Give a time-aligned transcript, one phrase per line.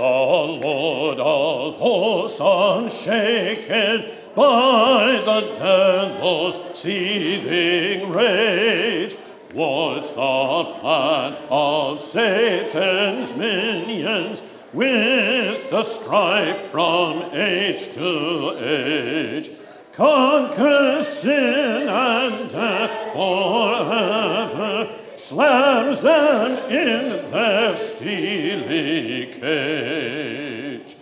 [0.00, 9.16] the Lord of hosts unshaken by the devil's seething rage.
[9.52, 14.42] What's the plan of Satan's minions
[14.72, 19.50] with the strife from age to age?
[19.92, 24.88] Conquer sin and death forever,
[25.20, 30.96] slams them in their steely cage.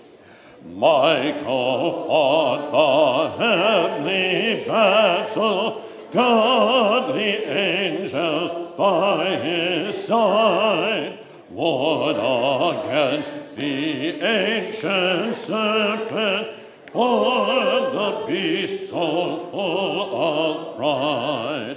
[0.66, 11.18] Michael fought the heavenly battle, godly angels by his side.
[11.50, 16.48] Warred against the ancient serpent,
[16.92, 21.76] for the beast so full of pride.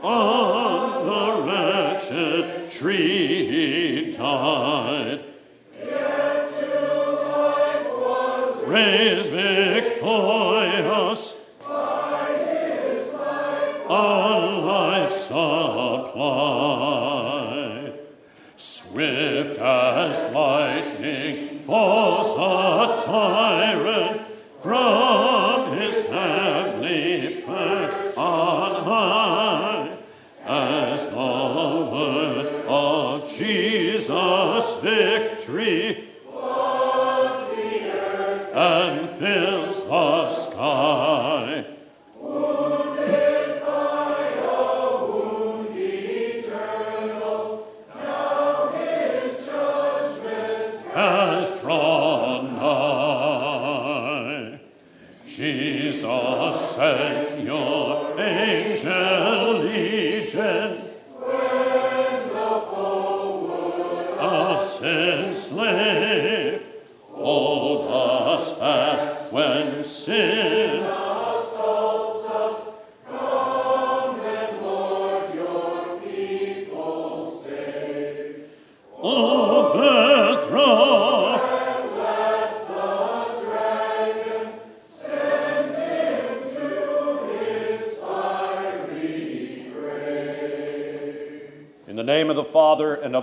[0.00, 3.11] on the wretched tree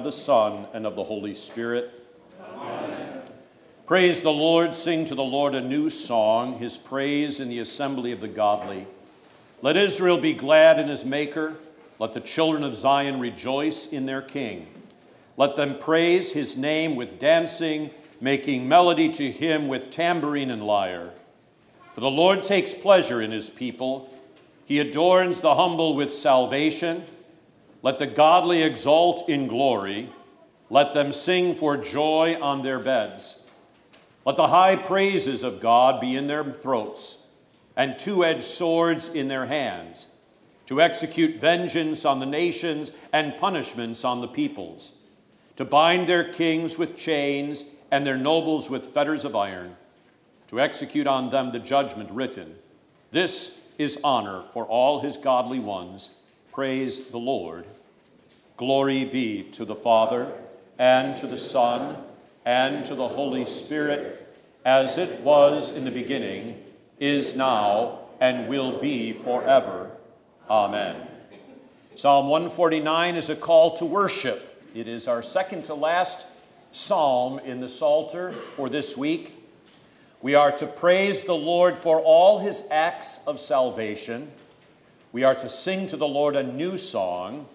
[0.09, 2.03] the Son, and of the Holy Spirit.
[3.86, 8.12] Praise the Lord, sing to the Lord a new song, his praise in the assembly
[8.12, 8.88] of the godly.
[9.62, 11.58] Let Israel be glad in his Maker,
[12.00, 14.66] let the children of Zion rejoice in their King.
[15.38, 21.12] Let them praise his name with dancing, making melody to him with tambourine and lyre.
[21.94, 24.12] For the Lord takes pleasure in his people,
[24.66, 27.03] he adorns the humble with salvation.
[27.81, 30.09] Let the godly exult in glory.
[30.69, 33.41] Let them sing for joy on their beds.
[34.25, 37.25] Let the high praises of God be in their throats,
[37.75, 40.09] and two edged swords in their hands,
[40.68, 44.91] to execute vengeance on the nations and punishments on the peoples,
[45.56, 49.75] to bind their kings with chains and their nobles with fetters of iron,
[50.50, 52.56] to execute on them the judgment written.
[53.12, 56.12] This is honor for all his godly ones.
[56.59, 57.63] Praise the Lord.
[58.57, 60.29] Glory be to the Father,
[60.77, 61.95] and to the Son,
[62.44, 64.27] and to the Holy Spirit,
[64.65, 66.61] as it was in the beginning,
[67.00, 69.91] is now, and will be forever.
[70.50, 71.07] Amen.
[71.95, 74.61] Psalm 149 is a call to worship.
[74.75, 76.27] It is our second to last
[76.73, 79.33] psalm in the Psalter for this week.
[80.21, 84.33] We are to praise the Lord for all his acts of salvation.
[85.11, 87.47] We are to sing to the Lord a new song.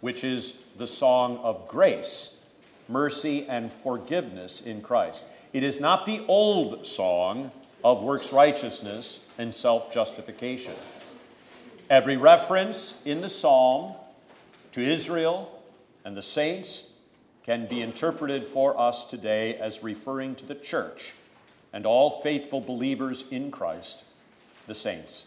[0.00, 2.38] which is the song of grace,
[2.88, 5.24] mercy, and forgiveness in Christ.
[5.52, 7.50] It is not the old song
[7.82, 10.74] of works righteousness and self justification.
[11.88, 13.94] Every reference in the psalm
[14.72, 15.62] to Israel
[16.04, 16.92] and the saints
[17.44, 21.14] can be interpreted for us today as referring to the church
[21.72, 24.04] and all faithful believers in Christ,
[24.66, 25.26] the saints.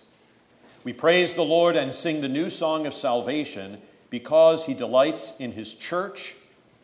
[0.86, 3.80] We praise the Lord and sing the new song of salvation
[4.10, 6.36] because he delights in his church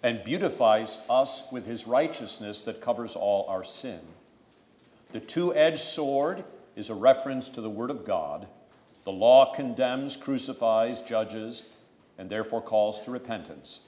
[0.03, 4.01] and beautifies us with his righteousness that covers all our sin.
[5.09, 6.43] The two edged sword
[6.75, 8.47] is a reference to the Word of God.
[9.05, 11.63] The law condemns, crucifies, judges,
[12.17, 13.79] and therefore calls to repentance.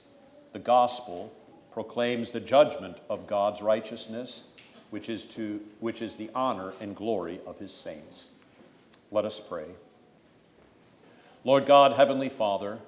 [0.54, 1.32] The gospel
[1.70, 4.44] proclaims the judgment of God's righteousness,
[4.88, 8.30] which is, to, which is the honor and glory of his saints.
[9.10, 9.66] Let us pray.
[11.48, 12.78] Lord God, Heavenly Father,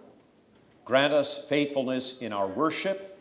[0.84, 3.18] grant us faithfulness in our worship,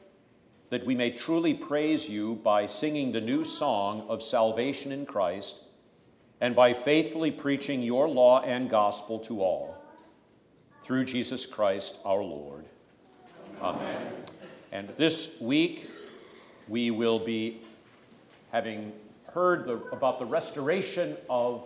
[0.69, 5.61] that we may truly praise you by singing the new song of salvation in Christ,
[6.41, 9.81] and by faithfully preaching your law and gospel to all.
[10.81, 12.65] Through Jesus Christ our Lord.
[13.61, 13.81] Amen.
[13.81, 14.13] Amen.
[14.73, 15.89] And this week,
[16.67, 17.61] we will be
[18.51, 18.91] having
[19.33, 21.65] heard the, about the restoration of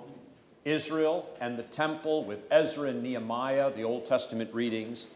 [0.65, 5.07] Israel and the temple with Ezra and Nehemiah, the Old Testament readings.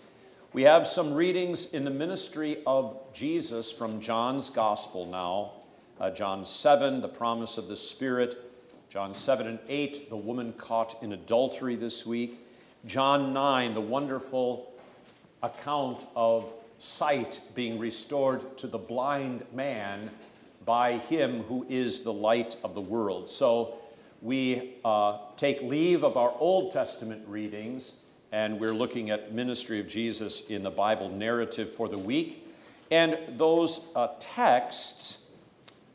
[0.54, 5.52] We have some readings in the ministry of Jesus from John's Gospel now.
[6.00, 8.44] Uh, John 7, the promise of the Spirit.
[8.90, 12.40] John 7 and 8, the woman caught in adultery this week.
[12.86, 14.74] John 9, the wonderful
[15.44, 20.10] account of sight being restored to the blind man
[20.66, 23.30] by him who is the light of the world.
[23.30, 23.78] So
[24.22, 27.94] we uh, take leave of our Old Testament readings
[28.32, 32.46] and we're looking at ministry of Jesus in the Bible narrative for the week.
[32.92, 35.30] And those uh, texts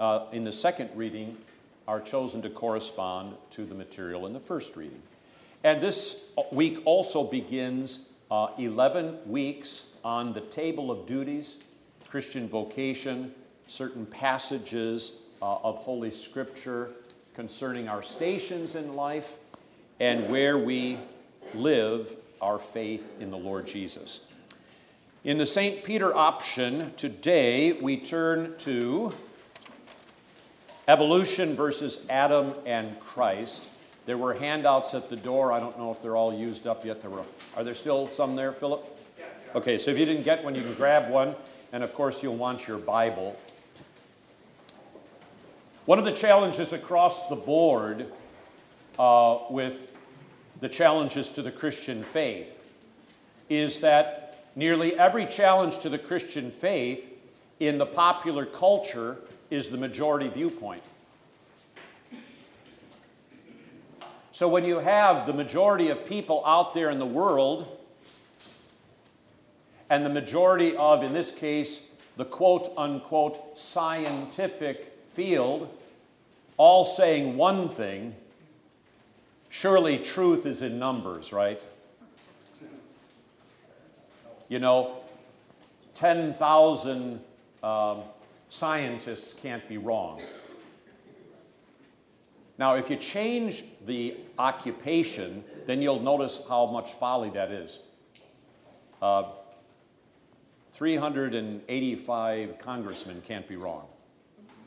[0.00, 1.36] uh, in the second reading
[1.86, 5.02] are chosen to correspond to the material in the first reading.
[5.64, 11.56] And this week also begins uh, 11 weeks on the table of duties,
[12.08, 13.32] Christian vocation,
[13.66, 16.90] certain passages uh, of Holy Scripture
[17.34, 19.38] concerning our stations in life
[20.00, 20.98] and where we
[21.54, 24.26] live our faith in the Lord Jesus.
[25.24, 25.84] In the St.
[25.84, 29.12] Peter option, today we turn to
[30.88, 33.68] evolution versus Adam and Christ.
[34.04, 35.52] There were handouts at the door.
[35.52, 37.00] I don't know if they're all used up yet.
[37.00, 37.22] There were,
[37.56, 38.84] are there still some there, Philip?
[39.54, 41.36] Okay, so if you didn't get one, you can grab one.
[41.72, 43.38] And of course, you'll want your Bible.
[45.84, 48.06] One of the challenges across the board
[49.00, 49.88] uh, with
[50.60, 52.62] the challenges to the Christian faith
[53.48, 57.12] is that nearly every challenge to the Christian faith
[57.58, 59.16] in the popular culture
[59.50, 60.84] is the majority viewpoint.
[64.30, 67.66] So when you have the majority of people out there in the world,
[69.90, 71.86] and the majority of, in this case,
[72.16, 75.68] the quote unquote scientific field,
[76.56, 78.14] all saying one thing,
[79.50, 81.62] surely truth is in numbers, right?
[84.48, 84.96] You know,
[85.94, 87.20] 10,000
[87.62, 88.00] um,
[88.48, 90.20] scientists can't be wrong.
[92.58, 97.80] Now, if you change the occupation, then you'll notice how much folly that is.
[99.00, 99.24] Uh,
[100.70, 103.86] 385 congressmen can't be wrong.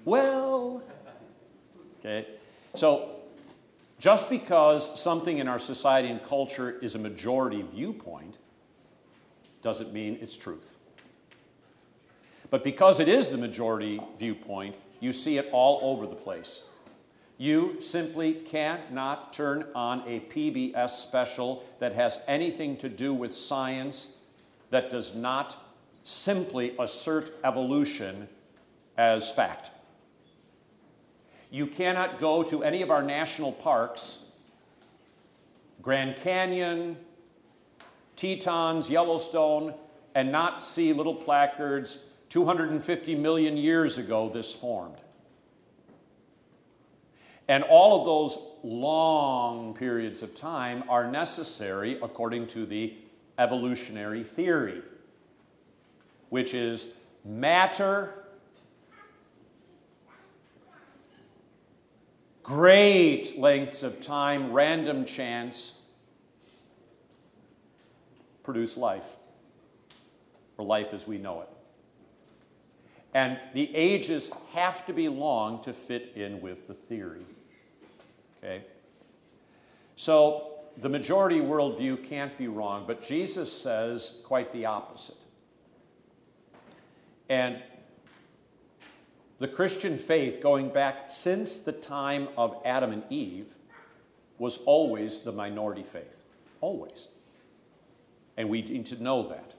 [0.05, 0.83] Well,
[1.99, 2.27] okay.
[2.75, 3.15] So,
[3.99, 8.37] just because something in our society and culture is a majority viewpoint
[9.61, 10.77] doesn't mean it's truth.
[12.51, 16.63] But because it is the majority viewpoint, you see it all over the place.
[17.37, 23.33] You simply can't not turn on a PBS special that has anything to do with
[23.33, 24.15] science
[24.69, 25.57] that does not
[26.03, 28.29] simply assert evolution
[28.97, 29.71] as fact.
[31.51, 34.25] You cannot go to any of our national parks,
[35.81, 36.97] Grand Canyon,
[38.15, 39.73] Tetons, Yellowstone,
[40.13, 44.97] and not see little placards 250 million years ago this formed.
[47.47, 52.95] And all of those long periods of time are necessary according to the
[53.37, 54.81] evolutionary theory,
[56.29, 56.87] which is
[57.23, 58.24] matter,
[62.45, 65.79] great lengths of time, random chance
[68.43, 69.15] produce life.
[70.57, 71.49] or life as we know it.
[73.13, 77.25] And the ages have to be long to fit in with the theory.
[78.37, 78.63] Okay?
[79.95, 85.17] So the majority worldview can't be wrong, but Jesus says quite the opposite.
[87.27, 87.61] And
[89.39, 93.57] the Christian faith, going back since the time of Adam and Eve,
[94.37, 96.23] was always the minority faith.
[96.61, 97.09] Always.
[98.37, 99.55] And we need to know that.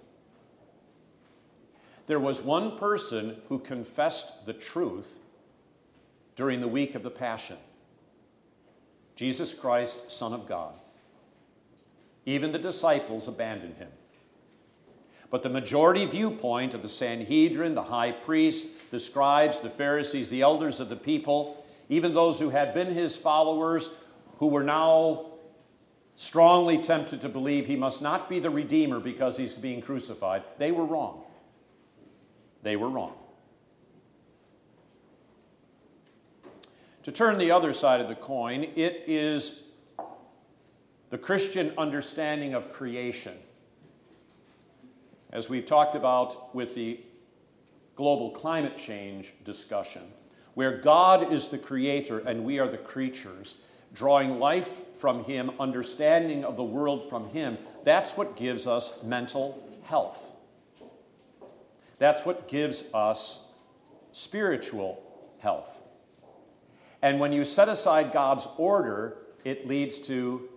[2.07, 5.19] There was one person who confessed the truth
[6.37, 7.57] during the week of the Passion
[9.17, 10.75] Jesus Christ, Son of God.
[12.27, 13.89] Even the disciples abandoned him.
[15.31, 20.43] But the majority viewpoint of the Sanhedrin, the high priest, the scribes, the Pharisees, the
[20.43, 23.91] elders of the people, even those who had been his followers,
[24.39, 25.27] who were now
[26.17, 30.73] strongly tempted to believe he must not be the Redeemer because he's being crucified, they
[30.73, 31.23] were wrong.
[32.63, 33.15] They were wrong.
[37.03, 39.63] To turn the other side of the coin, it is
[41.11, 43.35] the Christian understanding of creation.
[45.37, 46.99] As we've talked about with the
[47.95, 50.01] global climate change discussion,
[50.55, 53.57] where God is the creator and we are the creatures,
[53.93, 59.63] drawing life from Him, understanding of the world from Him, that's what gives us mental
[59.83, 60.33] health.
[61.99, 63.45] That's what gives us
[64.13, 65.03] spiritual
[65.41, 65.83] health.
[67.03, 70.49] And when you set aside God's order, it leads to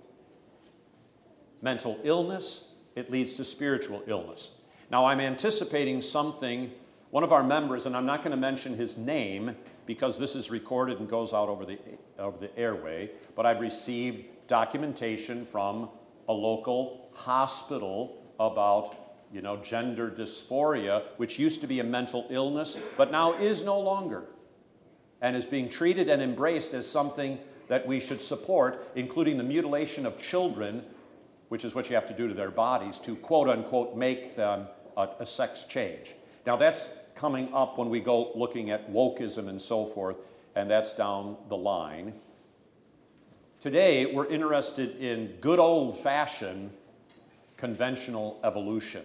[1.62, 4.52] mental illness, it leads to spiritual illness.
[4.91, 6.72] Now, I'm anticipating something,
[7.12, 9.55] one of our members, and I'm not going to mention his name
[9.86, 11.77] because this is recorded and goes out over the,
[12.17, 15.89] over the airway, but I've received documentation from
[16.27, 18.96] a local hospital about
[19.31, 23.79] you know, gender dysphoria, which used to be a mental illness, but now is no
[23.79, 24.24] longer,
[25.22, 30.08] and is being treated and embraced as something that we should support, including the mutilation
[30.08, 30.84] of children,
[31.50, 34.67] which is what you have to do to their bodies to quote unquote make them
[35.00, 36.13] a, a sex change.
[36.46, 40.18] Now, that's coming up when we go looking at wokeism and so forth,
[40.56, 42.13] and that's down the line.
[43.62, 46.72] Today, we're interested in good old fashioned
[47.58, 49.03] conventional evolution.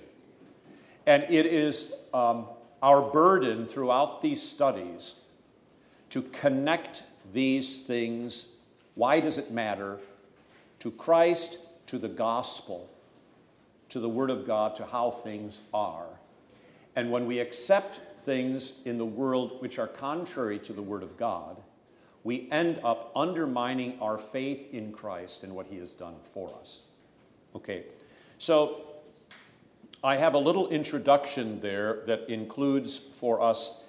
[1.06, 2.46] And it is um,
[2.80, 5.16] our burden throughout these studies
[6.10, 8.46] to connect these things.
[8.94, 9.98] Why does it matter?
[10.78, 11.58] To Christ,
[11.88, 12.88] to the gospel,
[13.90, 16.06] to the Word of God, to how things are.
[16.96, 21.16] And when we accept things in the world which are contrary to the Word of
[21.16, 21.60] God,
[22.22, 26.80] we end up undermining our faith in Christ and what He has done for us.
[27.54, 27.84] Okay,
[28.38, 28.80] so
[30.02, 33.82] I have a little introduction there that includes for us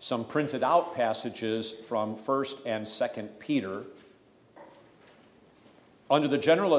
[0.00, 3.84] some printed out passages from 1st and 2nd Peter.
[6.12, 6.76] Under the general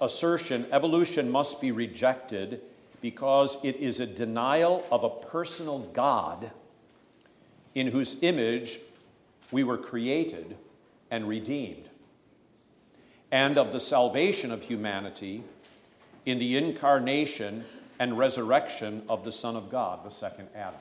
[0.00, 2.62] assertion, evolution must be rejected
[3.02, 6.50] because it is a denial of a personal God
[7.74, 8.80] in whose image
[9.50, 10.56] we were created
[11.10, 11.90] and redeemed,
[13.30, 15.44] and of the salvation of humanity
[16.24, 17.66] in the incarnation
[17.98, 20.80] and resurrection of the Son of God, the second Adam.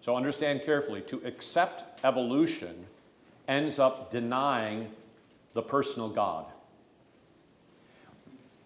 [0.00, 2.86] So understand carefully to accept evolution
[3.46, 4.88] ends up denying
[5.58, 6.44] the personal God.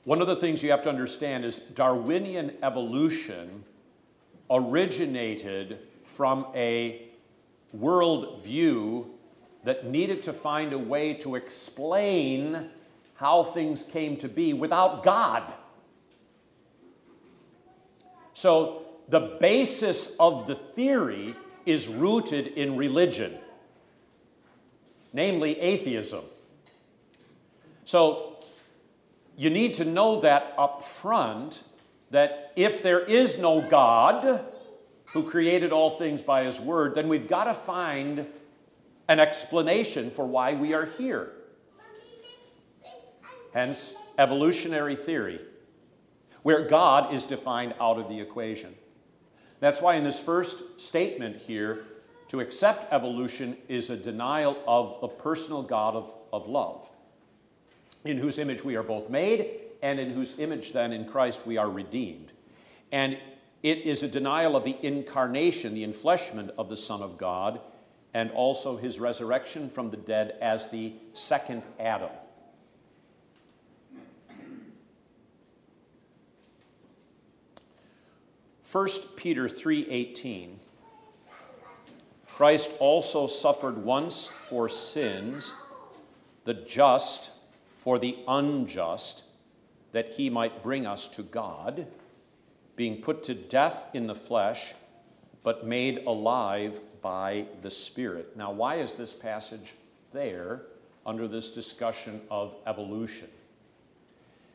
[0.05, 3.65] One of the things you have to understand is Darwinian evolution
[4.51, 7.09] originated from a
[7.75, 9.07] worldview
[9.65, 12.69] that needed to find a way to explain
[13.15, 15.51] how things came to be without God.
[18.35, 23.39] So the basis of the theory is rooted in religion,
[25.15, 26.25] namely atheism.
[27.85, 28.39] So
[29.37, 31.65] you need to know that up front
[32.11, 34.45] that if there is no God
[35.07, 38.27] who created all things by his word, then we've got to find
[39.09, 41.33] an explanation for why we are here.
[43.53, 45.41] Hence, evolutionary theory
[46.43, 48.75] where God is defined out of the equation.
[49.61, 51.85] That's why, in this first statement here,
[52.29, 56.89] to accept evolution is a denial of a personal God of, of love,
[58.05, 59.49] in whose image we are both made,
[59.83, 62.33] and in whose image, then, in Christ, we are redeemed.
[62.91, 63.19] And
[63.63, 67.61] it is a denial of the incarnation, the enfleshment of the Son of God,
[68.15, 72.11] and also his resurrection from the dead as the second Adam.
[78.73, 80.59] 1 Peter 3:18
[82.27, 85.53] Christ also suffered once for sins
[86.45, 87.33] the just
[87.83, 89.25] for the unjust
[89.91, 91.89] that he might bring us to God
[92.77, 94.73] being put to death in the flesh
[95.43, 98.37] but made alive by the spirit.
[98.37, 99.75] Now why is this passage
[100.13, 100.63] there
[101.05, 103.29] under this discussion of evolution?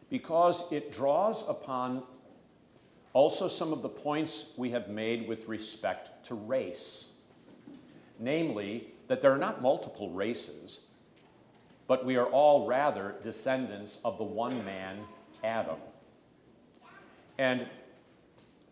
[0.09, 2.03] Because it draws upon
[3.17, 7.13] also, some of the points we have made with respect to race,
[8.19, 10.81] namely, that there are not multiple races,
[11.87, 14.99] but we are all rather descendants of the one man,
[15.43, 15.77] Adam.
[17.37, 17.65] And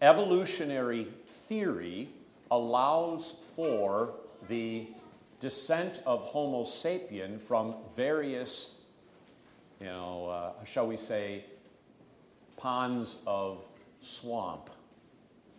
[0.01, 2.09] evolutionary theory
[2.51, 4.15] allows for
[4.47, 4.87] the
[5.39, 8.81] descent of Homo sapien from various,
[9.79, 11.45] you know, uh, shall we say,
[12.57, 13.65] ponds of
[13.99, 14.69] swamp,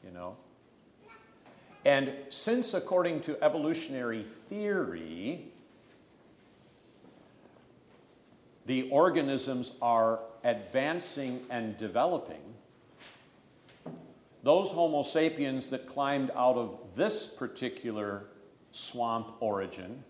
[0.05, 0.37] you know?
[1.85, 5.53] And since, according to evolutionary theory,
[8.67, 12.43] the organisms are advancing and developing,
[14.43, 18.27] those Homo sapiens that climbed out of this particular
[18.71, 20.05] swamp origin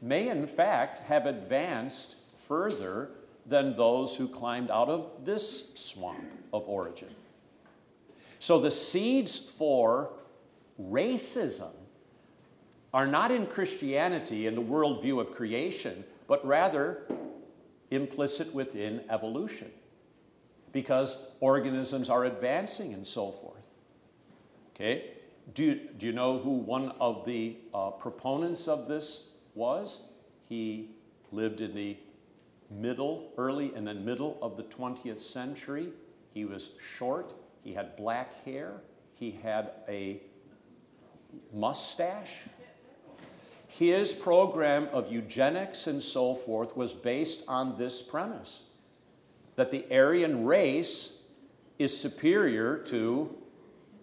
[0.00, 3.10] may, in fact, have advanced further
[3.46, 7.08] than those who climbed out of this swamp of origin.
[8.38, 10.10] So the seeds for
[10.80, 11.72] racism
[12.92, 17.02] are not in Christianity and the worldview of creation, but rather
[17.92, 19.70] implicit within evolution
[20.72, 23.62] because organisms are advancing and so forth.
[24.74, 25.10] Okay?
[25.54, 30.02] Do you, do you know who one of the uh, proponents of this was?
[30.48, 30.90] He
[31.30, 31.96] lived in the
[32.70, 35.90] middle, early and then middle of the 20th century.
[36.32, 38.80] He was short, he had black hair.
[39.14, 40.20] He had a
[41.52, 42.30] mustache.
[43.78, 48.64] His program of eugenics and so forth was based on this premise
[49.56, 51.22] that the Aryan race
[51.78, 53.34] is superior to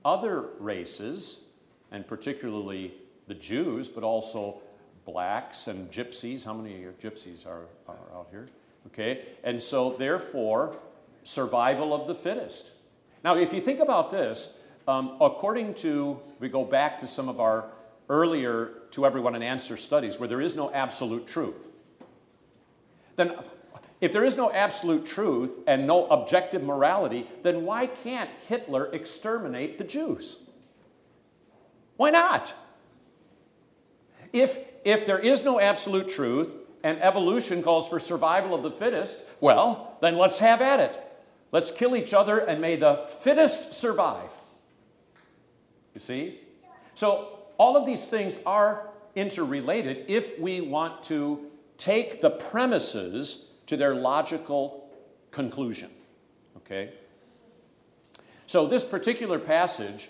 [0.03, 1.43] other races,
[1.91, 2.95] and particularly
[3.27, 4.59] the Jews, but also
[5.05, 6.43] blacks and gypsies.
[6.43, 8.47] How many of your gypsies are, are out here?
[8.87, 10.77] Okay, and so therefore,
[11.21, 12.71] survival of the fittest.
[13.23, 17.39] Now, if you think about this, um, according to, we go back to some of
[17.39, 17.65] our
[18.09, 21.69] earlier To Everyone an Answer studies where there is no absolute truth.
[23.15, 23.35] Then,
[24.01, 29.77] if there is no absolute truth and no objective morality, then why can't Hitler exterminate
[29.77, 30.43] the Jews?
[31.97, 32.53] Why not?
[34.31, 39.19] If, if there is no absolute truth and evolution calls for survival of the fittest,
[39.41, 41.01] well, then let's have at it.
[41.51, 44.31] Let's kill each other and may the fittest survive.
[45.93, 46.39] You see?
[46.95, 51.45] So, all of these things are interrelated if we want to
[51.77, 54.89] take the premises to their logical
[55.29, 55.91] conclusion.
[56.57, 56.93] Okay?
[58.47, 60.09] So, this particular passage,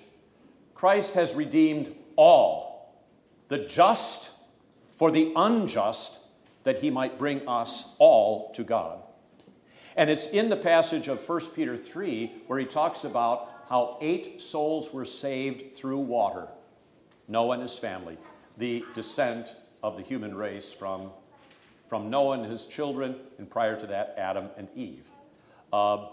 [0.76, 2.96] Christ has redeemed all,
[3.50, 4.32] the just
[4.96, 6.20] for the unjust,
[6.64, 9.00] that he might bring us all to God.
[9.96, 14.40] And it's in the passage of 1 Peter 3 where he talks about how eight
[14.40, 16.48] souls were saved through water
[17.30, 18.18] Noah and his family,
[18.58, 21.12] the descent of the human race from,
[21.88, 25.08] from Noah and his children, and prior to that, Adam and Eve.
[25.72, 26.08] Uh,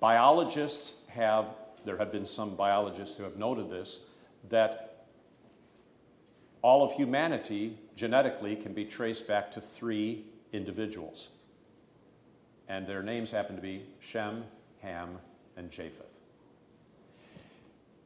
[0.00, 1.50] biologists have,
[1.84, 4.00] there have been some biologists who have noted this,
[4.48, 5.04] that
[6.62, 11.28] all of humanity genetically can be traced back to three individuals
[12.72, 14.44] and their names happen to be Shem,
[14.80, 15.18] Ham,
[15.58, 16.21] and Japheth.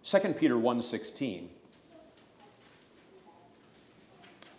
[0.07, 1.49] 2 Peter 1:16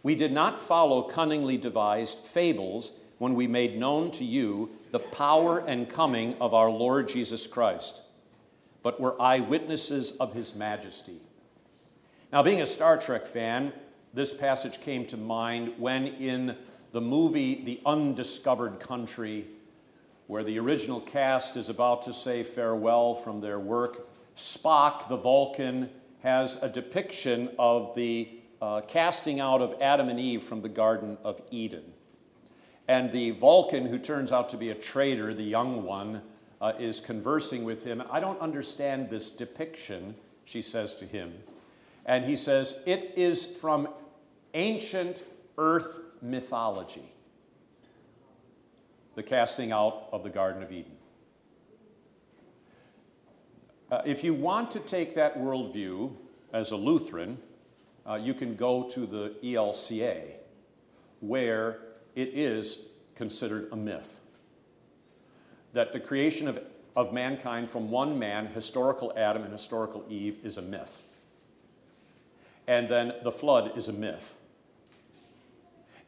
[0.04, 5.60] We did not follow cunningly devised fables when we made known to you the power
[5.60, 8.02] and coming of our Lord Jesus Christ,
[8.84, 11.22] but were eyewitnesses of his majesty.
[12.34, 13.72] Now, being a Star Trek fan,
[14.14, 16.58] this passage came to mind when in
[16.92, 19.48] the movie The Undiscovered Country,
[20.28, 24.10] where the original cast is about to say farewell from their work.
[24.38, 25.90] Spock, the Vulcan,
[26.22, 28.30] has a depiction of the
[28.62, 31.94] uh, casting out of Adam and Eve from the Garden of Eden.
[32.88, 36.22] And the Vulcan, who turns out to be a traitor, the young one,
[36.62, 38.02] uh, is conversing with him.
[38.10, 41.34] I don't understand this depiction, she says to him.
[42.06, 43.90] And he says, It is from
[44.54, 45.24] ancient
[45.58, 47.12] earth mythology
[49.16, 50.97] the casting out of the Garden of Eden.
[53.90, 56.12] Uh, if you want to take that worldview
[56.52, 57.38] as a Lutheran,
[58.06, 60.24] uh, you can go to the ELCA,
[61.22, 61.80] where
[62.16, 64.20] it is considered a myth.
[65.72, 66.60] That the creation of,
[66.96, 71.02] of mankind from one man, historical Adam and historical Eve, is a myth.
[72.68, 74.36] And then the flood is a myth.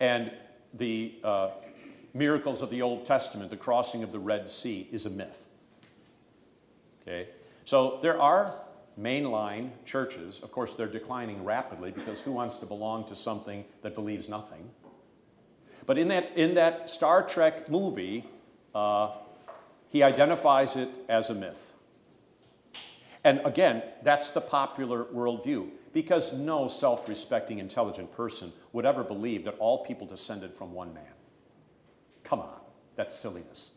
[0.02, 0.32] And
[0.74, 1.52] the uh,
[2.14, 5.48] miracles of the Old Testament, the crossing of the Red Sea, is a myth.
[7.02, 7.30] Okay?
[7.70, 8.56] So there are
[9.00, 13.94] mainline churches, of course, they're declining rapidly because who wants to belong to something that
[13.94, 14.72] believes nothing?
[15.86, 18.26] But in that, in that Star Trek movie,
[18.74, 19.12] uh,
[19.88, 21.74] he identifies it as a myth.
[23.24, 29.46] And again, that's the popular worldview because no self respecting, intelligent person would ever believe
[29.46, 31.14] that all people descended from one man.
[32.24, 32.62] Come on,
[32.96, 33.74] that's silliness.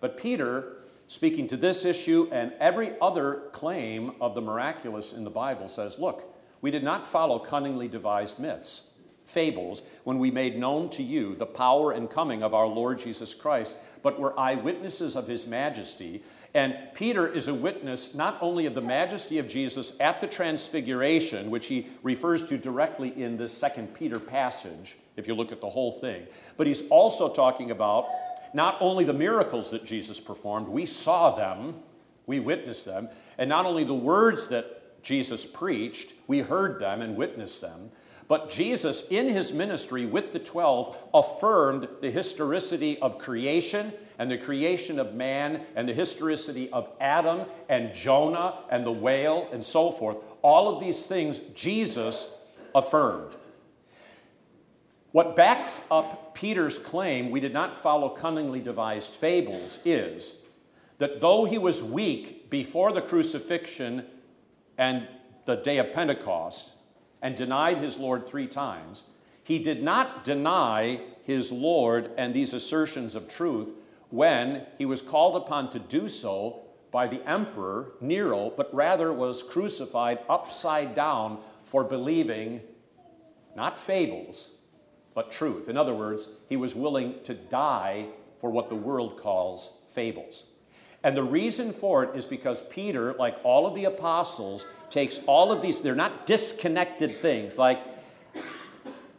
[0.00, 0.83] But Peter,
[1.14, 5.96] speaking to this issue and every other claim of the miraculous in the Bible, says,
[5.96, 8.88] Look, we did not follow cunningly devised myths,
[9.24, 13.32] fables, when we made known to you the power and coming of our Lord Jesus
[13.32, 16.20] Christ, but were eyewitnesses of his majesty.
[16.52, 21.48] And Peter is a witness not only of the majesty of Jesus at the transfiguration,
[21.48, 25.70] which he refers to directly in this second Peter passage, if you look at the
[25.70, 28.08] whole thing, but he's also talking about
[28.54, 31.74] not only the miracles that Jesus performed, we saw them,
[32.26, 37.16] we witnessed them, and not only the words that Jesus preached, we heard them and
[37.16, 37.90] witnessed them,
[38.26, 44.38] but Jesus, in his ministry with the 12, affirmed the historicity of creation and the
[44.38, 49.90] creation of man and the historicity of Adam and Jonah and the whale and so
[49.90, 50.16] forth.
[50.40, 52.34] All of these things Jesus
[52.74, 53.34] affirmed.
[55.14, 60.38] What backs up Peter's claim we did not follow cunningly devised fables is
[60.98, 64.06] that though he was weak before the crucifixion
[64.76, 65.06] and
[65.44, 66.72] the day of Pentecost
[67.22, 69.04] and denied his Lord three times,
[69.44, 73.72] he did not deny his Lord and these assertions of truth
[74.10, 79.44] when he was called upon to do so by the emperor Nero, but rather was
[79.44, 82.62] crucified upside down for believing
[83.54, 84.53] not fables,
[85.14, 85.68] but truth.
[85.68, 88.06] In other words, he was willing to die
[88.38, 90.44] for what the world calls fables.
[91.02, 95.52] And the reason for it is because Peter, like all of the apostles, takes all
[95.52, 97.58] of these, they're not disconnected things.
[97.58, 97.80] Like,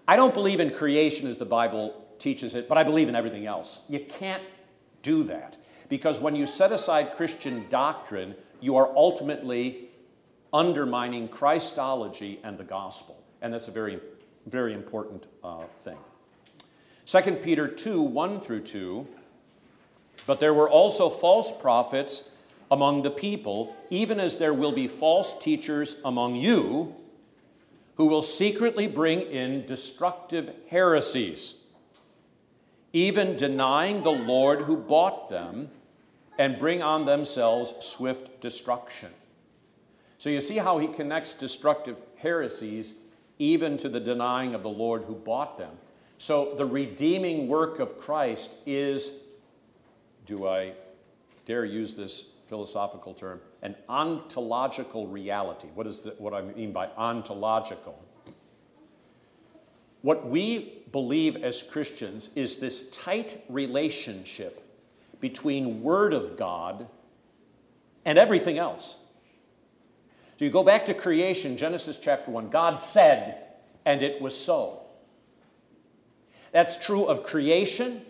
[0.07, 3.45] I don't believe in creation as the Bible teaches it, but I believe in everything
[3.45, 3.85] else.
[3.87, 4.43] You can't
[5.03, 5.57] do that.
[5.89, 9.89] Because when you set aside Christian doctrine, you are ultimately
[10.51, 13.23] undermining Christology and the gospel.
[13.41, 13.99] And that's a very,
[14.45, 15.97] very important uh, thing.
[17.05, 19.07] 2 Peter 2 1 through 2.
[20.25, 22.31] But there were also false prophets
[22.71, 26.95] among the people, even as there will be false teachers among you
[27.95, 31.65] who will secretly bring in destructive heresies
[32.95, 35.69] even denying the Lord who bought them,
[36.39, 39.09] and bring on themselves swift destruction.
[40.17, 42.93] So you see how he connects destructive heresies
[43.39, 45.71] even to the denying of the Lord who bought them.
[46.17, 49.11] So the redeeming work of Christ is,
[50.25, 50.73] do I
[51.45, 55.67] dare use this philosophical term, an ontological reality.
[55.73, 57.99] What is the, what I mean by ontological?
[60.01, 64.61] What we believe as Christians is this tight relationship
[65.19, 66.87] between Word of God
[68.05, 68.97] and everything else.
[70.37, 72.49] So you go back to creation, Genesis chapter 1.
[72.49, 73.41] God said,
[73.85, 74.81] and it was so.
[76.51, 78.01] That's true of creation.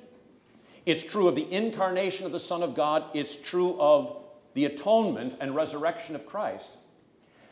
[0.85, 3.03] It's true of the incarnation of the Son of God.
[3.13, 4.23] It's true of
[4.55, 6.77] the atonement and resurrection of Christ.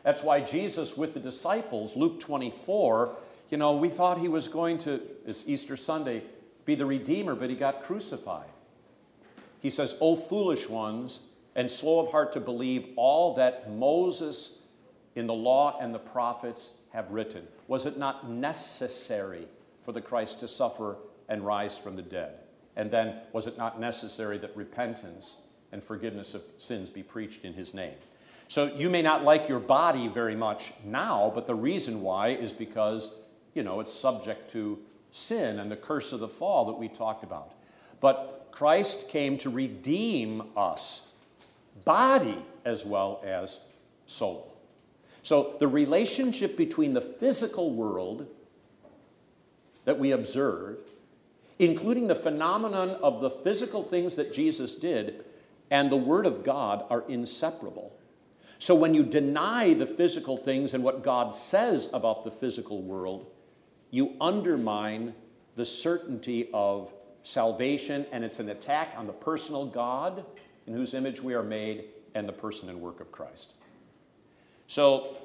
[0.03, 3.15] That's why Jesus, with the disciples, Luke 24,
[3.49, 6.23] you know, we thought he was going to, it's Easter Sunday,
[6.65, 8.49] be the Redeemer, but he got crucified.
[9.61, 11.21] He says, O foolish ones,
[11.55, 14.57] and slow of heart to believe all that Moses
[15.15, 17.47] in the law and the prophets have written.
[17.67, 19.47] Was it not necessary
[19.81, 20.97] for the Christ to suffer
[21.29, 22.39] and rise from the dead?
[22.75, 25.37] And then, was it not necessary that repentance
[25.71, 27.93] and forgiveness of sins be preached in his name?
[28.47, 32.51] So, you may not like your body very much now, but the reason why is
[32.51, 33.13] because
[33.53, 34.79] you know, it's subject to
[35.11, 37.51] sin and the curse of the fall that we talked about.
[37.99, 41.07] But Christ came to redeem us,
[41.85, 43.59] body as well as
[44.05, 44.52] soul.
[45.23, 48.27] So the relationship between the physical world
[49.85, 50.79] that we observe,
[51.59, 55.23] including the phenomenon of the physical things that Jesus did,
[55.71, 57.95] and the Word of God are inseparable.
[58.59, 63.25] So when you deny the physical things and what God says about the physical world,
[63.91, 65.13] you undermine
[65.55, 70.25] the certainty of salvation, and it's an attack on the personal God
[70.67, 73.55] in whose image we are made and the person and work of Christ.
[74.73, 75.17] So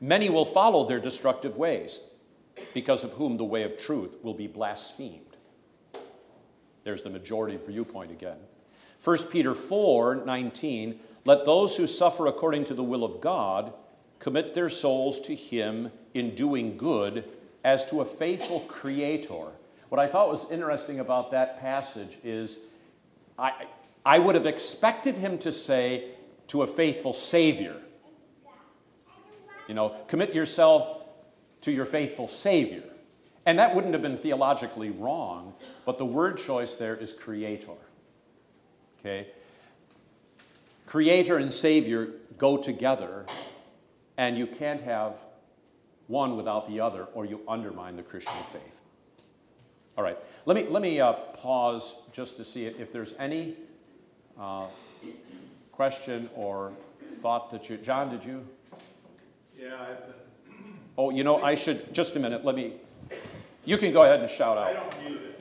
[0.00, 1.98] many will follow their destructive ways,
[2.74, 5.36] because of whom the way of truth will be blasphemed.
[6.84, 8.36] There's the majority viewpoint again.
[9.02, 13.72] 1 Peter 4 19 let those who suffer according to the will of God
[14.20, 17.24] commit their souls to Him in doing good
[17.64, 19.46] as to a faithful Creator.
[19.88, 22.58] What I thought was interesting about that passage is
[23.36, 23.66] I,
[24.06, 26.10] I would have expected him to say
[26.52, 27.74] to a faithful Savior,
[29.66, 31.06] you know, commit yourself
[31.62, 32.82] to your faithful Savior.
[33.46, 35.54] And that wouldn't have been theologically wrong,
[35.86, 37.72] but the word choice there is creator.
[39.00, 39.28] Okay?
[40.84, 43.24] Creator and Savior go together,
[44.18, 45.16] and you can't have
[46.06, 48.82] one without the other, or you undermine the Christian faith.
[49.96, 53.56] All right, let me, let me uh, pause just to see if there's any
[54.38, 54.66] uh,
[55.72, 56.72] question or
[57.20, 57.76] thought that you.
[57.78, 58.46] John, did you?
[59.58, 59.86] Yeah.
[60.96, 61.92] Oh, you know, I should.
[61.92, 62.44] Just a minute.
[62.44, 62.74] Let me.
[63.64, 64.68] You can go ahead and shout out.
[64.68, 65.32] I don't use it.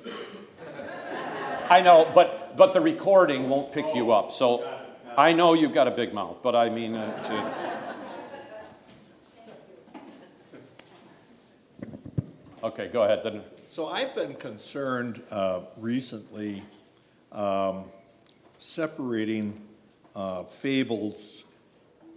[1.69, 4.31] I know, but but the recording won't pick you up.
[4.31, 4.67] So
[5.17, 7.71] I know you've got a big mouth, but I mean uh, to.
[12.63, 13.41] Okay, go ahead then.
[13.69, 16.61] So I've been concerned uh, recently
[17.31, 17.85] um,
[18.59, 19.59] separating
[20.15, 21.43] uh, fables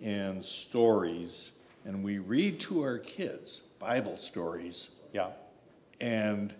[0.02, 1.52] and stories,
[1.84, 5.30] and we read to our kids Bible stories, Yeah.
[6.00, 6.52] and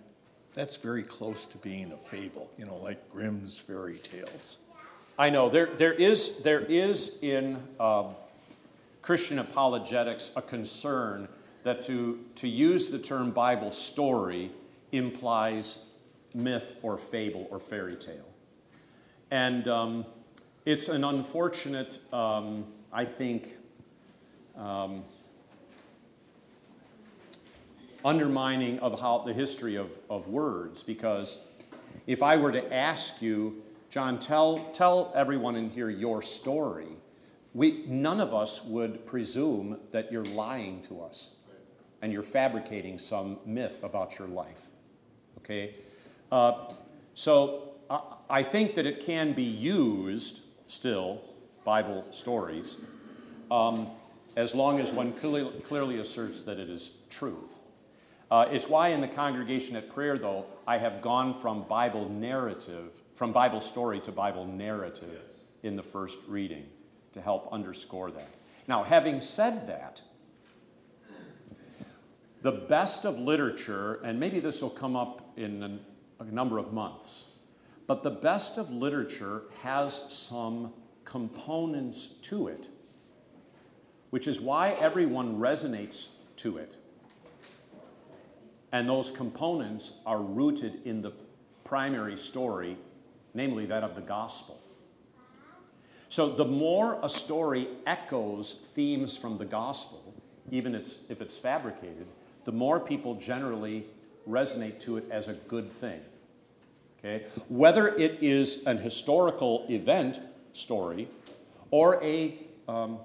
[0.55, 4.59] that's very close to being a fable, you know, like Grimm's fairy tales.
[5.18, 8.14] I know there, there, is, there is in um,
[9.03, 11.29] Christian apologetics a concern
[11.62, 14.51] that to, to use the term Bible story
[14.92, 15.87] implies
[16.35, 18.29] myth or fable or fairy tale.
[19.31, 20.05] And um,
[20.64, 23.48] it's an unfortunate, um, I think,
[24.57, 25.05] um,
[28.05, 31.46] undermining of how the history of, of words because
[32.07, 36.88] if I were to ask you, John, tell, tell everyone in here your story,
[37.55, 41.35] we, none of us would presume that you're lying to us
[42.03, 44.66] and you're fabricating some myth about your life.
[45.38, 45.77] Okay?
[46.31, 46.72] Uh,
[47.14, 51.22] so I, I think that it can be used still,
[51.64, 52.79] Bible stories,
[53.50, 53.88] um,
[54.37, 57.59] as long as one clearly, clearly asserts that it is truth.
[58.31, 62.92] Uh, it's why in the congregation at prayer, though, I have gone from Bible narrative,
[63.14, 65.37] from Bible story to Bible narrative yes.
[65.62, 66.64] in the first reading
[67.12, 68.29] to help underscore that.
[68.66, 70.00] Now, having said that,
[72.42, 75.81] the best of literature, and maybe this will come up in
[76.20, 77.27] a number of months,
[77.87, 80.73] but the best of literature has some
[81.05, 82.68] components to it,
[84.11, 86.77] which is why everyone resonates to it.
[88.73, 91.12] And those components are rooted in the
[91.62, 92.77] primary story,
[93.35, 94.61] namely that of the gospel.
[96.09, 100.14] So the more a story echoes themes from the gospel,
[100.51, 102.07] even if it's fabricated,
[102.44, 103.87] the more people generally
[104.29, 106.01] resonate to it as a good thing.
[107.04, 107.26] Okay?
[107.48, 110.20] Whether it is an historical event
[110.52, 111.08] story
[111.70, 112.98] or a, um,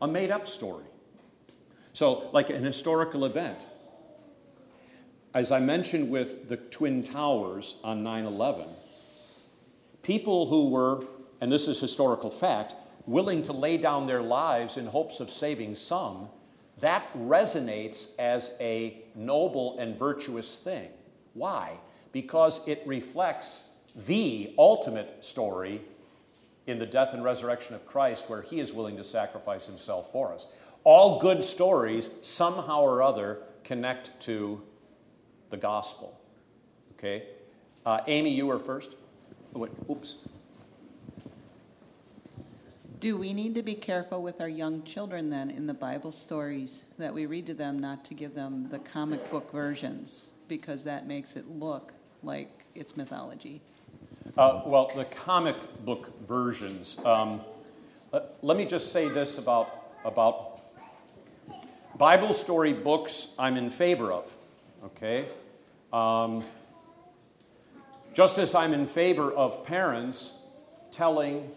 [0.00, 0.84] a made up story.
[1.92, 3.66] So, like an historical event.
[5.34, 8.66] As I mentioned with the Twin Towers on 9 11,
[10.02, 11.04] people who were,
[11.40, 12.74] and this is historical fact,
[13.06, 16.28] willing to lay down their lives in hopes of saving some
[16.80, 20.88] that resonates as a noble and virtuous thing.
[21.32, 21.78] Why?
[22.12, 23.64] Because it reflects
[24.06, 25.80] the ultimate story
[26.66, 30.32] in the death and resurrection of Christ, where he is willing to sacrifice himself for
[30.32, 30.46] us.
[30.84, 34.62] All good stories, somehow or other, connect to
[35.50, 36.18] the gospel.
[36.92, 37.24] Okay?
[37.84, 38.96] Uh, Amy, you were first.
[39.54, 40.16] Oh, wait, oops.
[43.00, 46.84] Do we need to be careful with our young children then in the Bible stories
[46.98, 51.08] that we read to them not to give them the comic book versions because that
[51.08, 51.92] makes it look
[52.22, 53.60] like it's mythology?
[54.36, 56.98] Uh, well, the comic book versions.
[57.04, 57.40] Um,
[58.12, 60.60] uh, let me just say this about, about
[61.96, 64.34] Bible story books I'm in favor of,
[64.84, 65.26] okay?
[65.92, 66.44] Um,
[68.14, 70.34] just as I'm in favor of parents
[70.90, 71.50] telling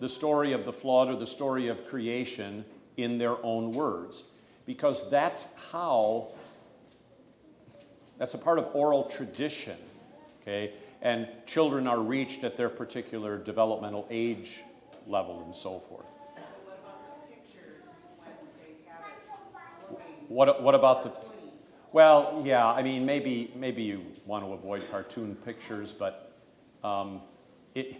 [0.00, 2.64] the story of the flood or the story of creation
[2.96, 4.24] in their own words
[4.66, 6.28] because that's how
[8.18, 9.76] that's a part of oral tradition
[10.48, 10.72] okay?
[11.02, 14.64] And children are reached at their particular developmental age
[15.06, 16.14] level and so forth.
[20.28, 21.12] What, what about the
[21.90, 26.38] well yeah i mean maybe maybe you want to avoid cartoon pictures but
[26.84, 27.22] um,
[27.74, 27.96] it,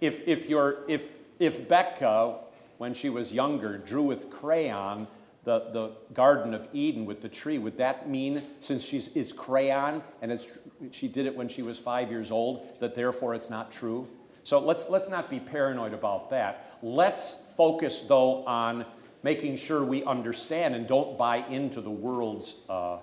[0.00, 2.38] if, if, you're, if, if Becca,
[2.78, 5.06] when she was younger, drew with crayon
[5.46, 10.02] the, the Garden of Eden with the tree, would that mean, since she's, it's crayon
[10.20, 10.48] and it's,
[10.90, 14.08] she did it when she was five years old, that therefore it's not true?
[14.42, 16.76] So let's, let's not be paranoid about that.
[16.82, 18.84] Let's focus, though, on
[19.22, 22.98] making sure we understand and don't buy into the world's uh,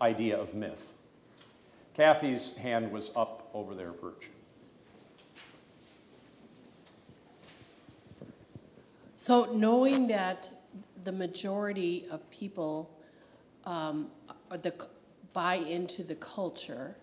[0.00, 0.92] idea of myth.
[1.94, 4.33] Kathy's hand was up over there, Virgin.
[9.24, 10.50] So, knowing that
[11.04, 12.94] the majority of people
[13.64, 14.08] um,
[14.50, 14.74] the,
[15.32, 16.94] buy into the culture,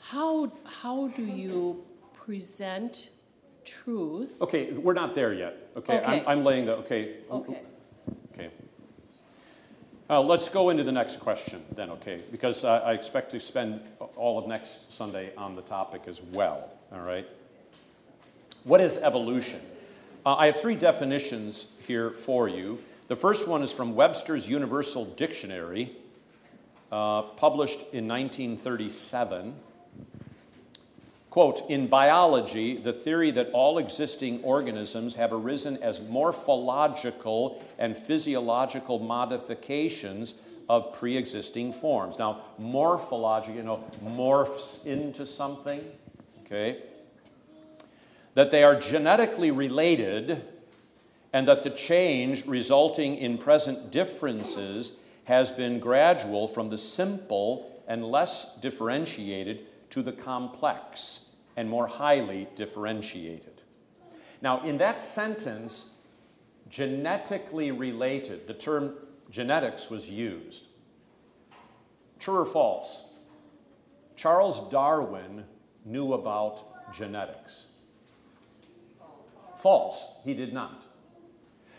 [0.00, 3.10] how, how do you present
[3.64, 4.42] truth?
[4.42, 5.68] Okay, we're not there yet.
[5.76, 6.20] Okay, Okay.
[6.26, 7.18] I'm, I'm laying the, okay.
[7.30, 7.60] Okay.
[8.34, 8.50] Okay.
[10.10, 12.22] Uh, let's go into the next question then, okay?
[12.32, 13.82] Because I, I expect to spend
[14.16, 17.28] all of next Sunday on the topic as well, all right?
[18.64, 19.60] What is evolution?
[20.26, 22.78] Uh, I have three definitions here for you.
[23.08, 25.92] The first one is from Webster's Universal Dictionary,
[26.90, 29.54] uh, published in 1937.
[31.28, 39.00] Quote, in biology, the theory that all existing organisms have arisen as morphological and physiological
[39.00, 40.36] modifications
[40.70, 42.18] of pre existing forms.
[42.18, 45.84] Now, morphology, you know, morphs into something,
[46.46, 46.78] okay?
[48.34, 50.44] That they are genetically related
[51.32, 58.04] and that the change resulting in present differences has been gradual from the simple and
[58.04, 63.62] less differentiated to the complex and more highly differentiated.
[64.42, 65.90] Now, in that sentence,
[66.68, 68.94] genetically related, the term
[69.30, 70.66] genetics was used.
[72.18, 73.08] True or false?
[74.16, 75.44] Charles Darwin
[75.84, 77.66] knew about genetics.
[79.64, 80.84] False, he did not.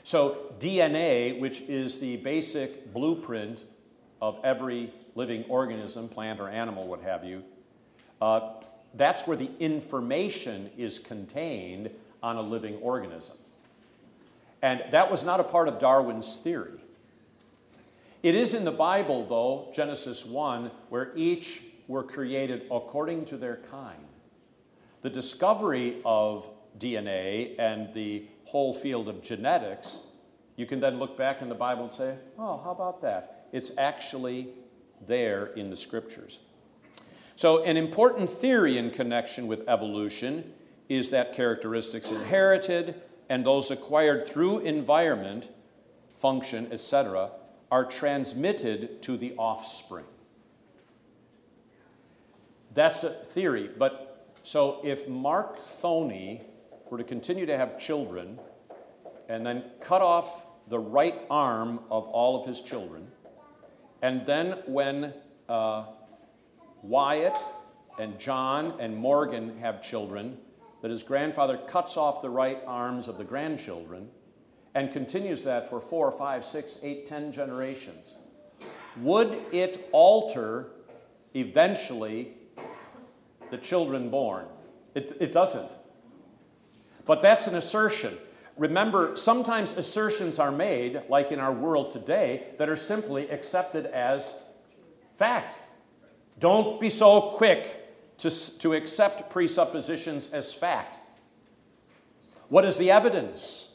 [0.04, 3.64] So, DNA, which is the basic blueprint
[4.20, 7.44] of every living organism, plant or animal, what have you,
[8.20, 8.54] uh,
[8.96, 11.92] that's where the information is contained
[12.24, 13.38] on a living organism.
[14.64, 16.80] And that was not a part of Darwin's theory.
[18.24, 23.58] It is in the Bible, though, Genesis 1, where each were created according to their
[23.70, 24.08] kind.
[25.04, 30.00] The discovery of DNA and the whole field of genetics,
[30.56, 33.48] you can then look back in the Bible and say, oh, how about that?
[33.52, 34.50] It's actually
[35.06, 36.40] there in the scriptures.
[37.36, 40.54] So, an important theory in connection with evolution
[40.88, 45.50] is that characteristics inherited and those acquired through environment,
[46.16, 47.32] function, etc.,
[47.72, 50.06] are transmitted to the offspring.
[52.74, 56.42] That's a theory, but so if Mark Thoney
[56.96, 58.40] were to continue to have children
[59.28, 63.06] and then cut off the right arm of all of his children,
[64.02, 65.14] and then when
[65.50, 65.88] uh,
[66.84, 67.36] Wyatt
[68.00, 70.38] and John and Morgan have children,
[70.82, 74.08] that his grandfather cuts off the right arms of the grandchildren
[74.74, 78.16] and continues that for four, five, six, eight, ten generations.
[79.02, 80.68] Would it alter
[81.34, 82.38] eventually
[83.52, 84.46] the children born?
[84.94, 85.75] It, it doesn't.
[87.06, 88.18] But that's an assertion.
[88.58, 94.34] Remember, sometimes assertions are made, like in our world today, that are simply accepted as
[95.18, 95.58] fact.
[96.40, 98.30] Don't be so quick to,
[98.60, 101.00] to accept presuppositions as fact.
[102.50, 103.70] What is the evidence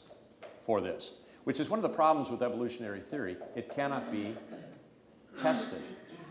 [0.61, 1.19] for this?
[1.43, 3.37] Which is one of the problems with evolutionary theory.
[3.55, 4.35] It cannot be
[5.37, 5.81] tested.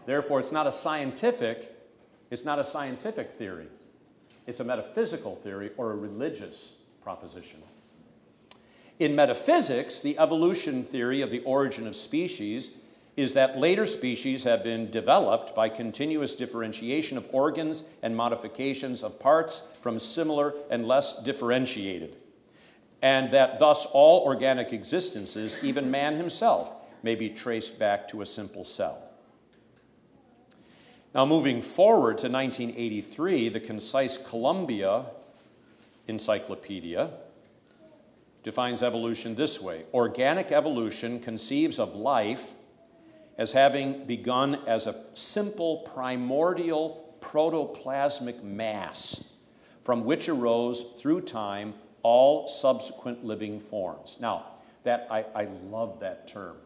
[0.07, 1.77] Therefore, it's not a scientific,
[2.31, 3.67] it's not a scientific theory.
[4.47, 6.73] It's a metaphysical theory or a religious
[7.03, 7.63] proposition.
[8.99, 12.77] In metaphysics, the evolution theory of the origin of species
[13.17, 19.19] is that later species have been developed by continuous differentiation of organs and modifications of
[19.19, 22.17] parts from similar and less differentiated,
[23.03, 28.27] and that thus all organic existences, even man himself, may be traced back to a
[28.27, 29.03] simple cell.
[31.15, 35.07] Now, moving forward to 1983, the concise Columbia
[36.11, 37.11] Encyclopedia
[38.43, 42.53] defines evolution this way Organic evolution conceives of life
[43.39, 49.33] as having begun as a simple primordial protoplasmic mass
[49.83, 54.19] from which arose through time all subsequent living forms.
[54.21, 54.47] Now,
[54.85, 56.57] that I, I love that term,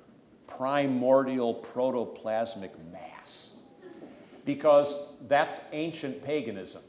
[0.47, 3.59] primordial protoplasmic mass,
[4.45, 4.97] because
[5.28, 6.82] that's ancient paganism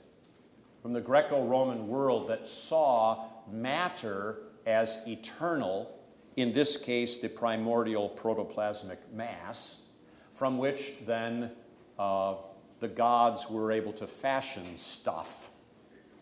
[0.86, 6.00] from the Greco Roman world that saw matter as eternal,
[6.36, 9.86] in this case, the primordial protoplasmic mass,
[10.32, 11.50] from which then
[11.98, 12.36] uh,
[12.82, 15.50] the gods were able to fashion stuff.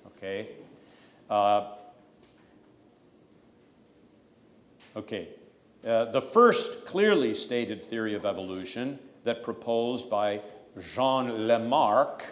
[0.07, 0.47] Okay?
[1.30, 1.74] Uh,
[4.95, 5.28] okay.
[5.86, 10.39] Uh, the first clearly stated theory of evolution that proposed by
[10.95, 12.24] Jean Lamarck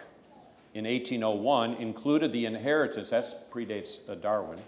[0.74, 4.58] in 1801 included the inheritance, that predates uh, Darwin,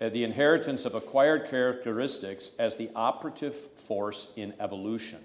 [0.00, 5.18] uh, the inheritance of acquired characteristics as the operative force in evolution.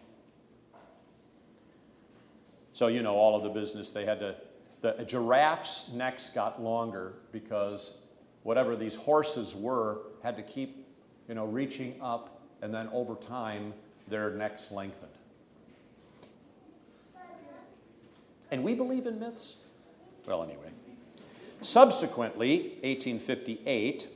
[2.73, 4.35] So, you know, all of the business, they had to,
[4.81, 7.91] the giraffes' necks got longer because
[8.43, 10.85] whatever these horses were had to keep,
[11.27, 13.73] you know, reaching up, and then over time,
[14.07, 15.11] their necks lengthened.
[18.51, 19.55] And we believe in myths?
[20.27, 20.71] Well, anyway.
[21.61, 24.07] Subsequently, 1858,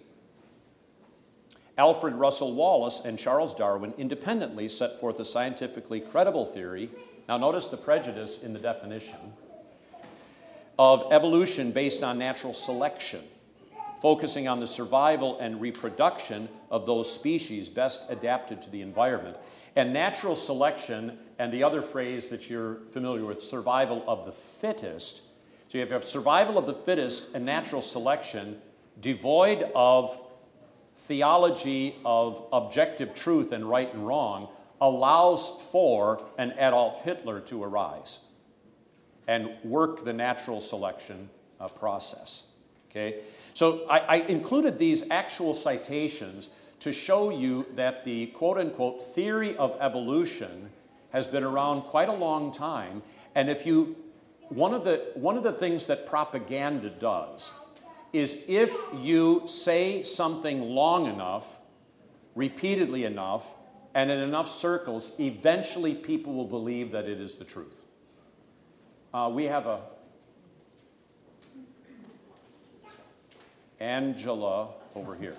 [1.77, 6.89] Alfred Russel Wallace and Charles Darwin independently set forth a scientifically credible theory.
[7.27, 9.33] Now, notice the prejudice in the definition
[10.77, 13.21] of evolution based on natural selection,
[14.01, 19.37] focusing on the survival and reproduction of those species best adapted to the environment.
[19.75, 25.21] And natural selection, and the other phrase that you're familiar with, survival of the fittest.
[25.69, 28.57] So if you have survival of the fittest and natural selection
[28.99, 30.19] devoid of
[30.95, 34.49] theology of objective truth and right and wrong
[34.81, 38.25] allows for an Adolf Hitler to arise
[39.27, 42.51] and work the natural selection uh, process.
[42.89, 43.19] Okay?
[43.53, 46.49] So I, I included these actual citations
[46.79, 50.71] to show you that the quote unquote theory of evolution
[51.11, 53.03] has been around quite a long time.
[53.35, 53.95] And if you,
[54.49, 57.51] one of the, one of the things that propaganda does
[58.11, 61.59] is if you say something long enough,
[62.35, 63.55] repeatedly enough,
[63.93, 67.83] and in enough circles, eventually people will believe that it is the truth.
[69.13, 69.81] Uh, we have a
[73.79, 75.35] Angela over here.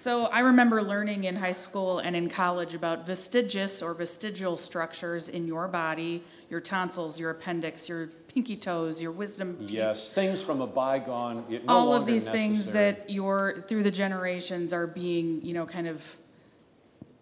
[0.00, 5.28] So I remember learning in high school and in college about vestigious or vestigial structures
[5.28, 9.72] in your body, your tonsils, your appendix, your pinky toes, your wisdom teeth.
[9.72, 11.44] Yes, things from a bygone.
[11.50, 12.48] No all of these necessary.
[12.48, 16.02] things that your through the generations are being, you know, kind of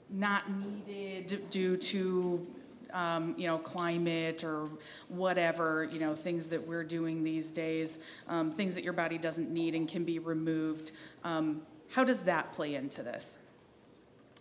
[0.09, 2.47] not needed due to
[2.93, 4.69] um, you know, climate or
[5.09, 7.99] whatever, you know, things that we're doing these days,
[8.29, 10.93] um, things that your body doesn't need and can be removed.
[11.25, 13.39] Um, how does that play into this?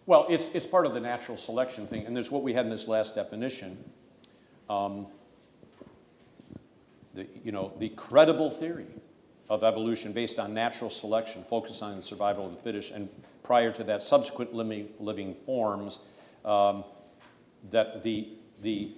[0.06, 2.72] Well, it's, it's part of the natural selection thing, and there's what we had in
[2.72, 3.78] this last definition.
[4.70, 5.08] Um,
[7.14, 8.88] the, you know, the credible theory
[9.50, 13.10] of evolution based on natural selection, focused on the survival of the fittest, and
[13.43, 16.00] prior to that, subsequent living, living forms,
[16.45, 16.84] um,
[17.70, 18.30] that the,
[18.62, 18.91] the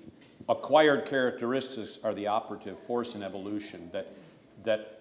[0.48, 4.14] acquired characteristics are the operative force in evolution, that,
[4.64, 4.99] that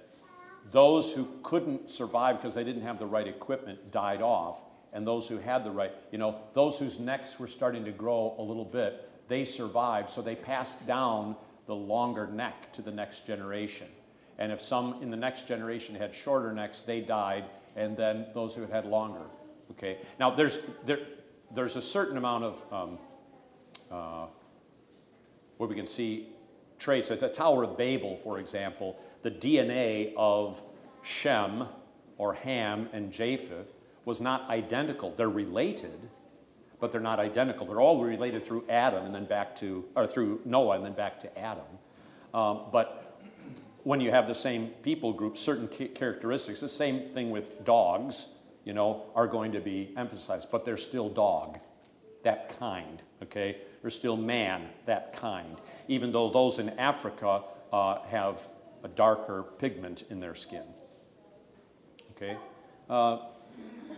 [0.70, 4.62] those who couldn't survive because they didn't have the right equipment died off,
[4.92, 8.34] and those who had the right, you know, those whose necks were starting to grow
[8.38, 13.26] a little bit, they survived, so they passed down the longer neck to the next
[13.26, 13.86] generation.
[14.38, 17.44] And if some in the next generation had shorter necks, they died,
[17.76, 19.24] and then those who had longer.
[19.72, 19.98] Okay.
[20.18, 21.00] Now there's there,
[21.54, 22.98] there's a certain amount of um,
[23.90, 24.26] uh,
[25.58, 26.28] where we can see
[26.78, 27.10] traits.
[27.10, 30.62] At the Tower of Babel, for example, the DNA of
[31.02, 31.68] Shem
[32.16, 33.74] or Ham and Japheth
[34.04, 35.12] was not identical.
[35.12, 36.08] They're related,
[36.80, 37.66] but they're not identical.
[37.66, 41.20] They're all related through Adam and then back to, or through Noah and then back
[41.20, 41.64] to Adam.
[42.34, 43.20] Um, but
[43.84, 48.28] when you have the same people group, certain characteristics, the same thing with dogs,
[48.64, 51.58] you know, are going to be emphasized, but they're still dog,
[52.22, 53.58] that kind, okay?
[53.82, 55.56] They're still man, that kind,
[55.88, 57.42] even though those in Africa
[57.72, 58.48] uh, have
[58.84, 60.64] a darker pigment in their skin.
[62.12, 62.36] Okay?
[62.88, 63.18] Uh,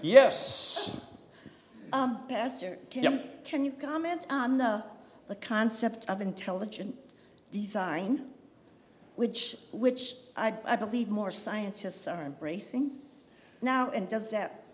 [0.03, 1.01] yes.
[1.93, 3.13] Um, Pastor, can, yep.
[3.13, 4.85] you, can you comment on the,
[5.29, 6.95] the concept of intelligent
[7.51, 8.27] design?
[9.21, 12.93] which, which I, I believe more scientists are embracing
[13.61, 14.65] now, and does that,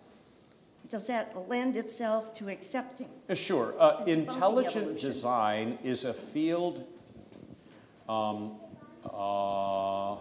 [0.89, 3.09] does that lend itself to accepting?
[3.29, 3.75] Uh, Sure.
[3.79, 6.87] Uh, intelligent design is a field,
[8.09, 8.57] um,
[9.05, 10.17] uh,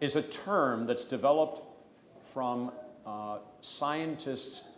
[0.00, 1.62] is a term that's developed
[2.22, 2.72] from
[3.06, 4.68] uh, scientists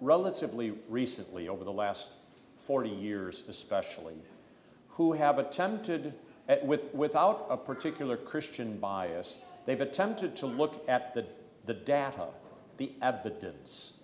[0.00, 2.08] relatively recently, over the last
[2.56, 4.14] 40 years especially,
[4.88, 6.14] who have attempted,
[6.48, 9.36] at, with, without a particular Christian bias,
[9.66, 11.24] they've attempted to look at the,
[11.66, 12.28] the data,
[12.76, 13.95] the evidence,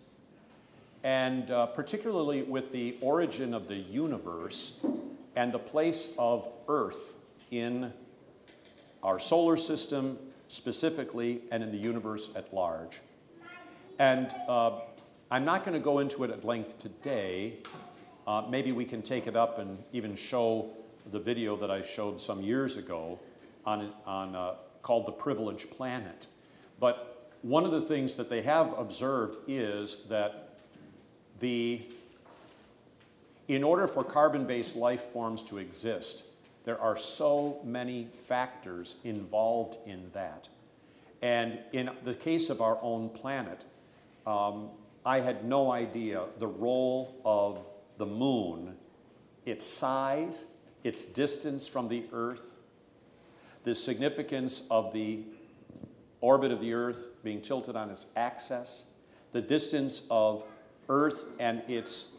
[1.04, 4.80] and uh, particularly with the origin of the universe
[5.36, 7.16] and the place of Earth
[7.50, 7.92] in
[9.02, 13.00] our solar system specifically and in the universe at large.
[13.98, 14.80] And uh,
[15.30, 17.54] I'm not going to go into it at length today.
[18.26, 20.70] Uh, maybe we can take it up and even show
[21.10, 23.18] the video that I showed some years ago
[23.66, 26.26] on, on uh, called The Privileged Planet.
[26.78, 30.51] But one of the things that they have observed is that
[31.42, 31.82] the,
[33.48, 36.22] in order for carbon based life forms to exist,
[36.64, 40.48] there are so many factors involved in that.
[41.20, 43.64] And in the case of our own planet,
[44.24, 44.68] um,
[45.04, 47.66] I had no idea the role of
[47.98, 48.76] the moon,
[49.44, 50.46] its size,
[50.84, 52.54] its distance from the Earth,
[53.64, 55.24] the significance of the
[56.20, 58.84] orbit of the Earth being tilted on its axis,
[59.32, 60.44] the distance of
[60.88, 62.12] Earth and its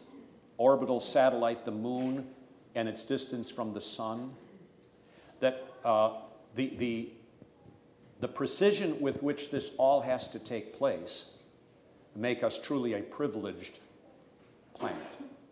[0.56, 2.26] orbital satellite, the moon,
[2.74, 4.32] and its distance from the sun,
[5.40, 6.18] that uh,
[6.54, 7.10] the, the,
[8.20, 11.30] the precision with which this all has to take place
[12.16, 13.80] make us truly a privileged
[14.74, 14.96] planet,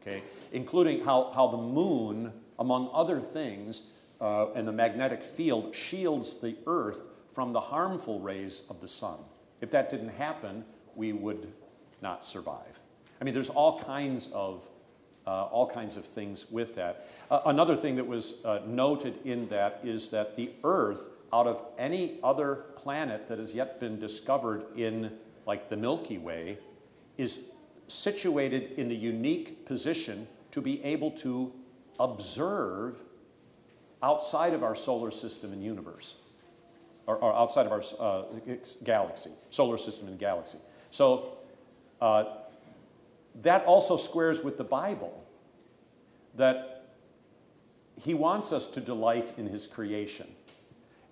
[0.00, 0.22] okay?
[0.52, 3.88] Including how, how the moon, among other things,
[4.20, 7.02] uh, and the magnetic field shields the Earth
[7.32, 9.18] from the harmful rays of the sun.
[9.60, 11.52] If that didn't happen, we would
[12.00, 12.80] not survive.
[13.22, 14.68] I mean, there's all kinds of
[15.28, 17.06] uh, all kinds of things with that.
[17.30, 21.62] Uh, another thing that was uh, noted in that is that the Earth, out of
[21.78, 25.12] any other planet that has yet been discovered in,
[25.46, 26.58] like the Milky Way,
[27.16, 27.44] is
[27.86, 31.52] situated in the unique position to be able to
[32.00, 33.04] observe
[34.02, 36.16] outside of our solar system and universe,
[37.06, 38.24] or, or outside of our uh,
[38.82, 40.58] galaxy, solar system and galaxy.
[40.90, 41.38] So
[42.00, 42.24] uh,
[43.40, 45.24] that also squares with the Bible
[46.34, 46.84] that
[48.00, 50.26] he wants us to delight in his creation.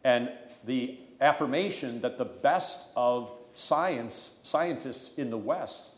[0.05, 0.31] And
[0.65, 5.93] the affirmation that the best of science, scientists in the West,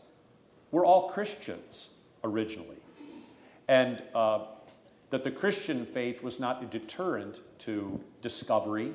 [0.71, 1.93] were all Christians
[2.23, 2.77] originally.
[3.67, 4.45] And uh,
[5.09, 8.93] that the Christian faith was not a deterrent to discovery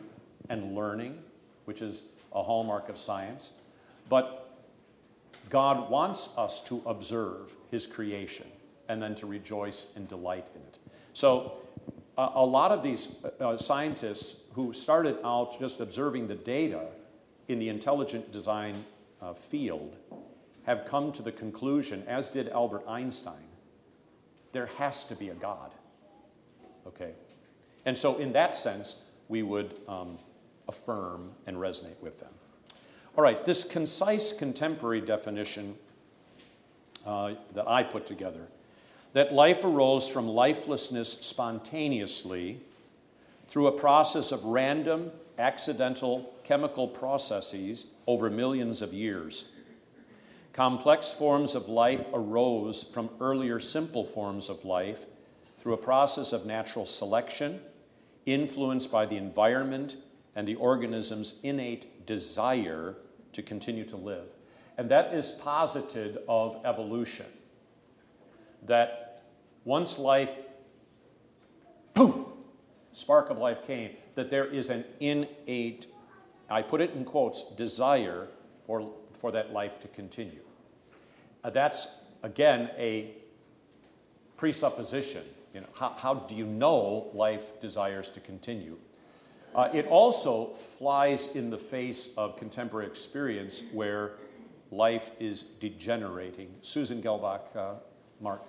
[0.49, 1.23] and learning,
[1.65, 3.53] which is a hallmark of science,
[4.09, 4.48] but
[5.49, 8.47] God wants us to observe His creation
[8.89, 10.79] and then to rejoice and delight in it.
[11.13, 11.59] So,
[12.17, 16.87] uh, a lot of these uh, scientists who started out just observing the data
[17.47, 18.85] in the intelligent design
[19.23, 19.97] uh, field
[20.65, 23.35] have come to the conclusion, as did Albert Einstein,
[24.53, 25.71] there has to be a God.
[26.87, 27.13] Okay?
[27.87, 28.97] And so, in that sense,
[29.29, 30.19] we would um,
[30.69, 32.33] affirm and resonate with them.
[33.19, 35.75] All right, this concise contemporary definition
[37.05, 38.47] uh, that I put together
[39.13, 42.61] that life arose from lifelessness spontaneously
[43.49, 49.51] through a process of random, accidental chemical processes over millions of years.
[50.53, 55.07] Complex forms of life arose from earlier simple forms of life
[55.59, 57.59] through a process of natural selection,
[58.27, 59.97] influenced by the environment
[60.37, 62.95] and the organism's innate desire
[63.33, 64.27] to continue to live.
[64.77, 67.27] And that is posited of evolution.
[68.67, 69.25] That
[69.65, 70.35] once life,
[71.95, 72.27] boom,
[72.93, 75.87] spark of life came, that there is an innate,
[76.49, 78.29] I put it in quotes, desire
[78.65, 80.41] for, for that life to continue.
[81.45, 81.89] Uh, that's,
[82.23, 83.13] again, a
[84.37, 85.23] presupposition.
[85.55, 88.79] You know, how, how do you know life desires to continue?
[89.59, 94.13] Uh, it also flies in the face of contemporary experience where
[94.71, 96.49] life is degenerating.
[96.63, 97.75] Susan Gelbach, uh,
[98.21, 98.47] Mark.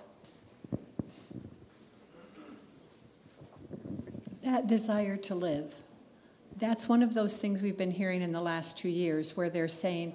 [4.44, 5.74] That desire to live.
[6.60, 9.66] That's one of those things we've been hearing in the last two years where they're
[9.66, 10.14] saying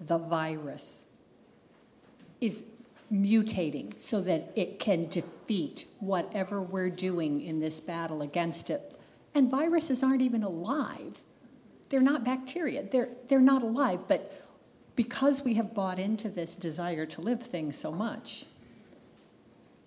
[0.00, 1.06] the virus
[2.40, 2.62] is
[3.12, 8.94] mutating so that it can defeat whatever we're doing in this battle against it
[9.34, 11.22] And viruses aren't even alive.
[11.88, 12.82] They're not bacteria.
[12.82, 14.04] They're, they're not alive.
[14.08, 14.44] But
[14.96, 18.46] because we have bought into this desire to live thing so much,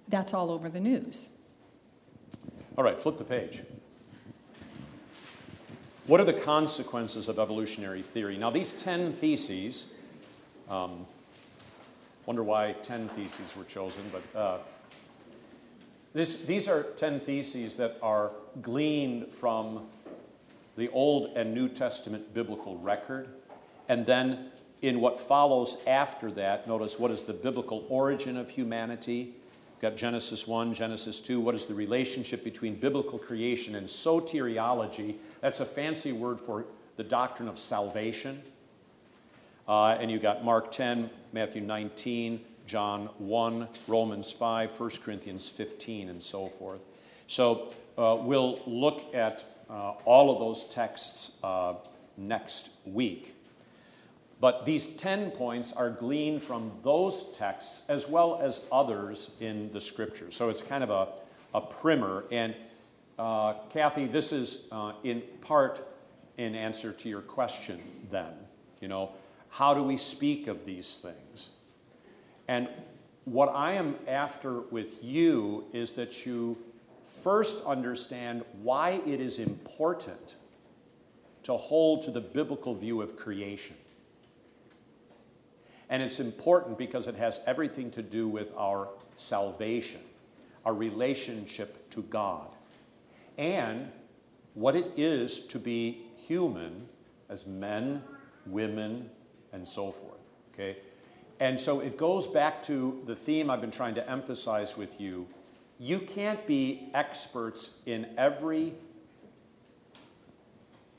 [0.07, 1.29] that's all over the news.
[2.77, 3.61] All right, flip the page.
[6.07, 8.37] What are the consequences of evolutionary theory?
[8.37, 9.93] Now, these 10 theses,
[10.69, 11.05] um,
[12.25, 14.57] wonder why 10 theses were chosen, but uh,
[16.13, 18.31] this, these are 10 theses that are
[18.61, 19.87] gleaned from
[20.77, 23.29] the Old and New Testament biblical record.
[23.87, 24.51] And then
[24.81, 29.33] in what follows after that, notice what is the biblical origin of humanity?
[29.75, 31.39] We've got Genesis 1, Genesis 2.
[31.39, 35.15] What is the relationship between biblical creation and soteriology?
[35.39, 36.65] That's a fancy word for
[36.97, 38.41] the doctrine of salvation.
[39.67, 42.41] Uh, and you've got Mark 10, Matthew 19,
[42.71, 46.79] John 1, Romans 5, 1 Corinthians 15, and so forth.
[47.27, 51.73] So uh, we'll look at uh, all of those texts uh,
[52.15, 53.35] next week.
[54.39, 59.81] But these 10 points are gleaned from those texts as well as others in the
[59.81, 60.33] scriptures.
[60.33, 61.09] So it's kind of a,
[61.53, 62.23] a primer.
[62.31, 62.55] And
[63.19, 65.85] uh, Kathy, this is uh, in part
[66.37, 68.31] in answer to your question then.
[68.79, 69.11] You know,
[69.49, 71.49] how do we speak of these things?
[72.51, 72.67] And
[73.23, 76.57] what I am after with you is that you
[77.01, 80.35] first understand why it is important
[81.43, 83.77] to hold to the biblical view of creation.
[85.89, 90.01] And it's important because it has everything to do with our salvation,
[90.65, 92.49] our relationship to God,
[93.37, 93.89] and
[94.55, 96.89] what it is to be human
[97.29, 98.03] as men,
[98.45, 99.09] women,
[99.53, 100.19] and so forth.
[100.53, 100.75] Okay?
[101.41, 105.27] And so it goes back to the theme I've been trying to emphasize with you.
[105.79, 108.75] You can't be experts in every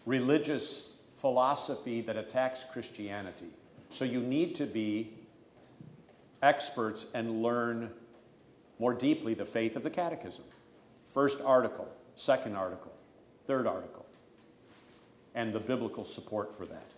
[0.04, 3.50] religious philosophy that attacks Christianity.
[3.90, 5.12] So you need to be
[6.42, 7.90] experts and learn
[8.80, 10.44] more deeply the faith of the catechism.
[11.06, 12.92] First article, second article,
[13.46, 14.06] third article,
[15.36, 16.90] and the biblical support for that.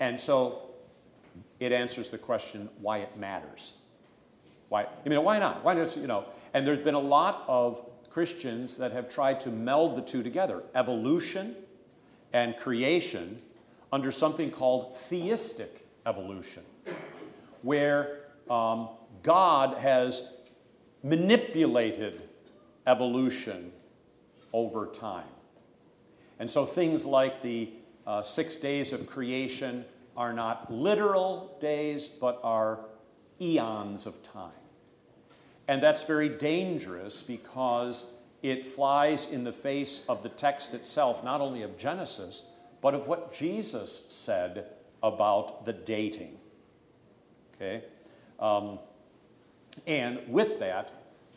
[0.00, 0.65] And so
[1.60, 3.74] it answers the question why it matters.
[4.68, 5.64] Why, I mean, why not?
[5.64, 9.50] Why does, you know, and there's been a lot of Christians that have tried to
[9.50, 11.54] meld the two together evolution
[12.32, 13.40] and creation
[13.92, 16.62] under something called theistic evolution,
[17.62, 18.88] where um,
[19.22, 20.30] God has
[21.02, 22.22] manipulated
[22.86, 23.72] evolution
[24.52, 25.28] over time.
[26.38, 27.70] And so things like the
[28.06, 29.84] uh, six days of creation
[30.16, 32.80] are not literal days, but are
[33.40, 34.50] eons of time.
[35.68, 38.06] And that's very dangerous because
[38.42, 42.48] it flies in the face of the text itself, not only of Genesis,
[42.80, 44.66] but of what Jesus said
[45.02, 46.38] about the dating.
[47.54, 47.84] Okay?
[48.38, 48.78] Um,
[49.86, 50.92] and with that,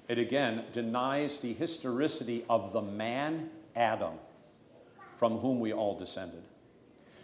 [0.08, 4.14] it again denies the historicity of the man Adam
[5.16, 6.44] from whom we all descended.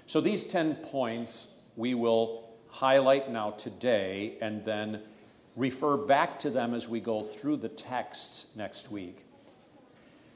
[0.06, 5.02] So these 10 points we will highlight now today and then
[5.56, 9.26] refer back to them as we go through the texts next week.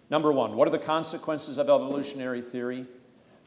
[0.10, 2.86] Number one, what are the consequences of evolutionary theory?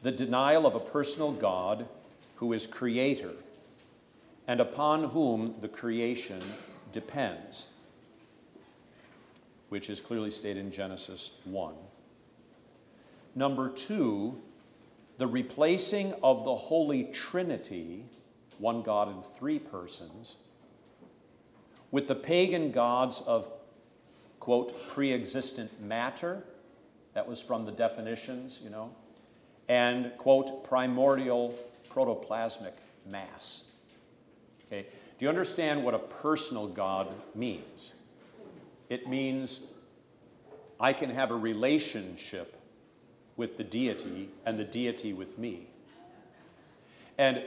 [0.01, 1.87] The denial of a personal God
[2.35, 3.31] who is creator
[4.47, 6.41] and upon whom the creation
[6.91, 7.67] depends,
[9.69, 11.73] which is clearly stated in Genesis 1.
[13.35, 14.41] Number two,
[15.23, 18.03] the replacing of the Holy Trinity,
[18.57, 20.35] one God in three persons,
[21.91, 23.47] with the pagan gods of,
[24.41, 26.43] quote, pre existent matter,
[27.13, 28.93] that was from the definitions, you know,
[29.69, 31.57] and, quote, primordial
[31.89, 32.73] protoplasmic
[33.09, 33.63] mass.
[34.67, 34.87] Okay?
[35.17, 37.93] Do you understand what a personal God means?
[38.89, 39.67] It means
[40.81, 42.52] I can have a relationship
[43.35, 45.67] with the deity and the deity with me.
[47.17, 47.41] And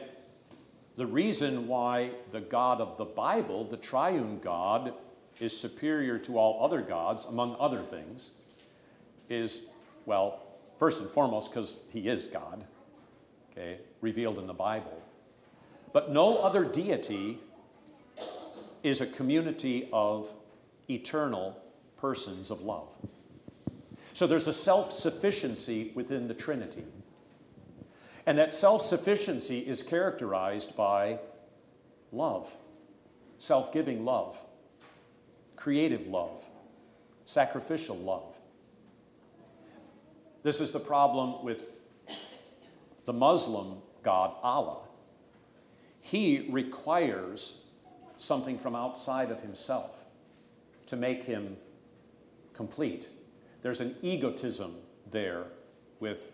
[0.96, 4.94] the reason why the God of the Bible, the triune God,
[5.38, 8.30] is superior to all other gods, among other things,
[9.28, 9.60] is,
[10.06, 10.40] well,
[10.78, 12.64] first and foremost, because he is God
[13.56, 15.02] okay, revealed in the Bible.
[15.92, 17.38] But no other deity
[18.82, 20.32] is a community of
[20.88, 21.60] eternal
[21.96, 22.88] persons of love.
[24.16, 26.84] So there's a self sufficiency within the Trinity.
[28.24, 31.18] And that self sufficiency is characterized by
[32.12, 32.50] love,
[33.36, 34.42] self giving love,
[35.54, 36.42] creative love,
[37.26, 38.34] sacrificial love.
[40.42, 41.64] This is the problem with
[43.04, 44.78] the Muslim God, Allah.
[46.00, 47.60] He requires
[48.16, 50.06] something from outside of himself
[50.86, 51.58] to make him
[52.54, 53.10] complete.
[53.62, 54.76] There's an egotism
[55.10, 55.44] there
[56.00, 56.32] with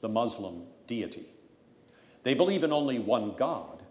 [0.00, 1.26] the Muslim deity.
[2.22, 3.82] They believe in only one God,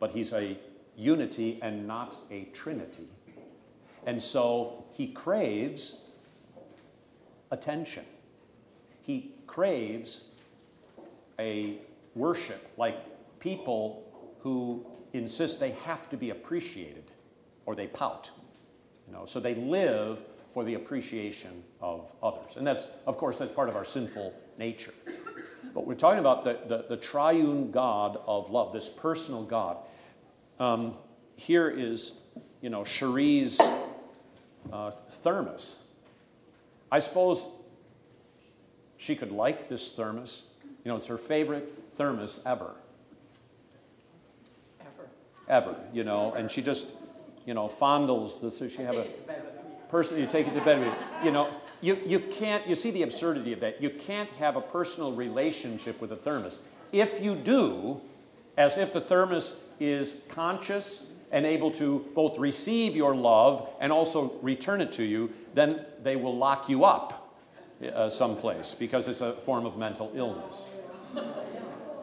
[0.00, 0.58] but he's a
[0.96, 3.08] unity and not a trinity.
[4.06, 6.00] And so he craves
[7.50, 8.04] attention.
[9.02, 10.24] He craves
[11.38, 11.78] a
[12.14, 12.96] worship like
[13.40, 14.02] people
[14.40, 17.04] who insist they have to be appreciated
[17.66, 18.30] or they pout.
[19.06, 20.22] You know, so they live
[20.56, 22.56] for the appreciation of others.
[22.56, 24.94] And that's, of course, that's part of our sinful nature.
[25.74, 29.76] But we're talking about the, the, the triune God of love, this personal God.
[30.58, 30.94] Um,
[31.36, 32.20] here is,
[32.62, 33.60] you know, Cherie's
[34.72, 35.84] uh, thermos.
[36.90, 37.44] I suppose
[38.96, 40.44] she could like this thermos.
[40.86, 42.76] You know, it's her favorite thermos ever.
[44.80, 45.08] Ever.
[45.50, 46.94] Ever, you know, and she just,
[47.44, 49.06] you know, fondles the, so she have a
[49.90, 51.30] person, you take it to bed with you.
[51.30, 51.48] Know,
[51.80, 53.82] you, you can't, you see the absurdity of that.
[53.82, 56.58] You can't have a personal relationship with a thermos.
[56.92, 58.00] If you do,
[58.56, 64.32] as if the thermos is conscious and able to both receive your love and also
[64.42, 67.34] return it to you, then they will lock you up
[67.94, 70.64] uh, someplace because it's a form of mental illness.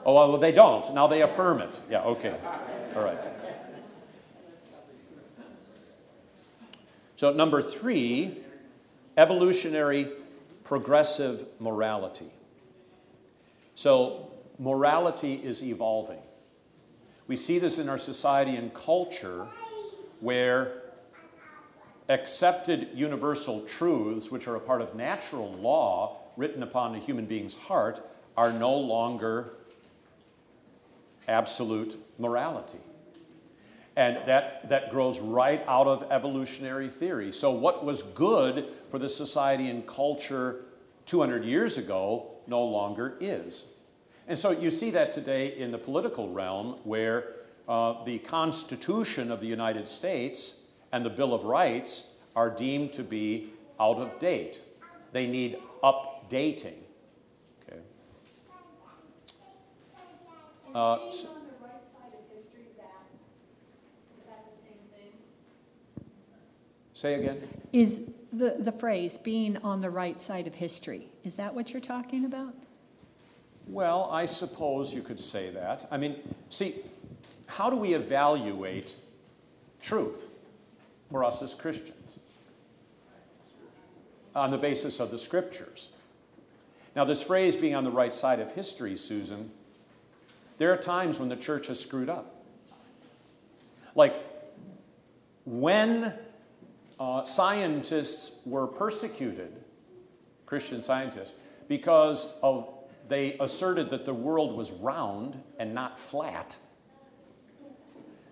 [0.05, 0.93] Oh, well, they don't.
[0.93, 1.81] Now they affirm it.
[1.89, 2.35] Yeah, okay.
[2.95, 3.17] All right.
[7.23, 8.39] So, number three,
[9.15, 10.09] evolutionary
[10.65, 12.29] progressive morality.
[13.75, 16.19] So, morality is evolving.
[17.27, 19.47] We see this in our society and culture
[20.19, 20.81] where
[22.09, 27.55] accepted universal truths, which are a part of natural law written upon a human being's
[27.55, 28.05] heart,
[28.35, 29.53] are no longer
[31.29, 32.79] absolute morality.
[33.95, 37.31] And that, that grows right out of evolutionary theory.
[37.31, 40.65] So, what was good for the society and culture
[41.05, 43.71] 200 years ago no longer is.
[44.27, 47.35] And so, you see that today in the political realm where
[47.67, 53.03] uh, the Constitution of the United States and the Bill of Rights are deemed to
[53.03, 54.59] be out of date.
[55.11, 56.81] They need updating.
[57.61, 57.79] Okay.
[60.73, 61.29] Uh, so,
[67.03, 67.41] Say again?
[67.73, 71.81] Is the, the phrase being on the right side of history, is that what you're
[71.81, 72.53] talking about?
[73.67, 75.85] Well, I suppose you could say that.
[75.91, 76.15] I mean,
[76.47, 76.75] see,
[77.45, 78.95] how do we evaluate
[79.81, 80.29] truth
[81.11, 82.19] for us as Christians?
[84.33, 85.89] On the basis of the scriptures.
[86.95, 89.51] Now, this phrase being on the right side of history, Susan,
[90.57, 92.45] there are times when the church has screwed up.
[93.93, 94.15] Like,
[95.43, 96.13] when
[96.99, 99.51] uh, scientists were persecuted,
[100.45, 101.33] Christian scientists,
[101.67, 102.69] because of
[103.07, 106.57] they asserted that the world was round and not flat.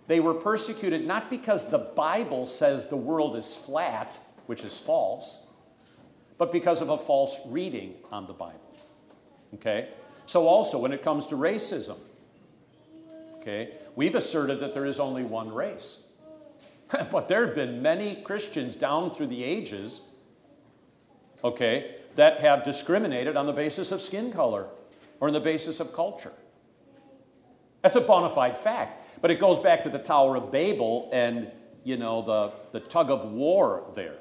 [0.08, 5.40] They were persecuted not because the Bible says the world is flat, which is false,
[6.38, 8.60] but because of a false reading on the Bible.
[9.56, 9.90] Okay?
[10.26, 11.98] So, also, when it comes to racism,
[13.36, 16.04] okay, we've asserted that there is only one race.
[17.12, 20.02] but there have been many Christians down through the ages,
[21.44, 24.68] okay, that have discriminated on the basis of skin color
[25.20, 26.34] or on the basis of culture.
[27.82, 28.98] That's a bona fide fact.
[29.22, 31.52] But it goes back to the Tower of Babel and,
[31.84, 34.18] you know, the, the tug of war there.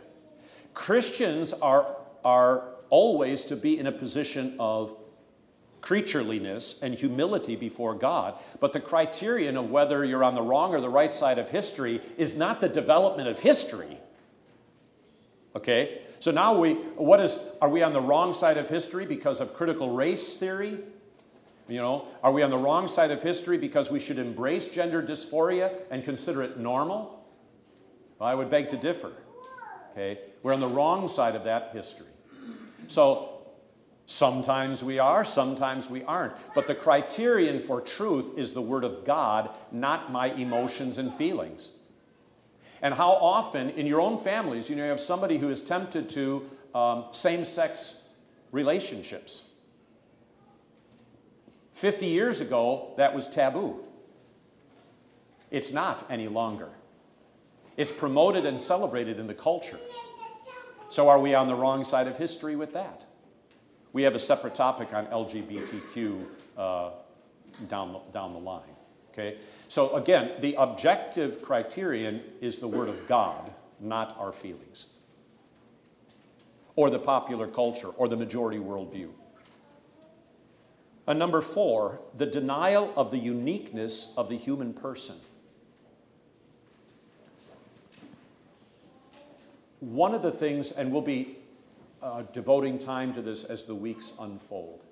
[0.72, 4.96] Christians are, are always to be in a position of
[5.80, 8.34] creatureliness and humility before God.
[8.58, 12.00] But the criterion of whether you're on the wrong or the right side of history
[12.16, 13.98] is not the development of history.
[15.56, 16.02] Okay?
[16.18, 19.54] So now we what is are we on the wrong side of history because of
[19.54, 20.78] critical race theory?
[21.68, 25.02] You know, are we on the wrong side of history because we should embrace gender
[25.02, 27.24] dysphoria and consider it normal?
[28.18, 29.12] Well, I would beg to differ.
[29.92, 30.18] Okay?
[30.42, 32.06] We're on the wrong side of that history.
[32.88, 33.39] So
[34.10, 36.32] Sometimes we are, sometimes we aren't.
[36.52, 41.70] But the criterion for truth is the Word of God, not my emotions and feelings.
[42.82, 46.08] And how often in your own families, you know, you have somebody who is tempted
[46.08, 46.44] to
[46.74, 48.02] um, same sex
[48.50, 49.44] relationships.
[51.74, 53.84] 50 years ago, that was taboo.
[55.52, 56.70] It's not any longer.
[57.76, 59.78] It's promoted and celebrated in the culture.
[60.88, 63.04] So, are we on the wrong side of history with that?
[63.92, 66.24] We have a separate topic on LGBTQ
[66.56, 66.90] uh,
[67.68, 68.62] down, the, down the line.
[69.12, 69.38] Okay?
[69.68, 74.86] So, again, the objective criterion is the Word of God, not our feelings,
[76.76, 79.10] or the popular culture, or the majority worldview.
[81.06, 85.16] And number four, the denial of the uniqueness of the human person.
[89.80, 91.39] One of the things, and we'll be
[92.02, 94.84] uh, devoting time to this as the weeks unfold,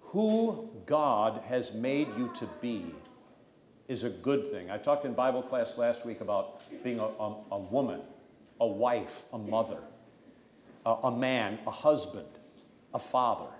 [0.00, 2.86] who God has made you to be
[3.88, 4.70] is a good thing.
[4.70, 8.00] I talked in Bible class last week about being a, a, a woman,
[8.60, 9.78] a wife, a mother,
[10.84, 12.26] a, a man, a husband,
[12.94, 13.50] a father.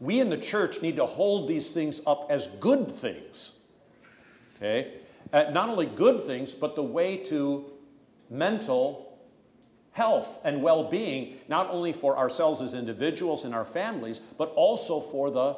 [0.00, 3.58] We in the church need to hold these things up as good things.
[4.56, 4.94] Okay?
[5.32, 7.64] Uh, not only good things, but the way to
[8.30, 9.13] mental
[9.94, 15.00] health and well being, not only for ourselves as individuals and our families, but also
[15.00, 15.56] for the,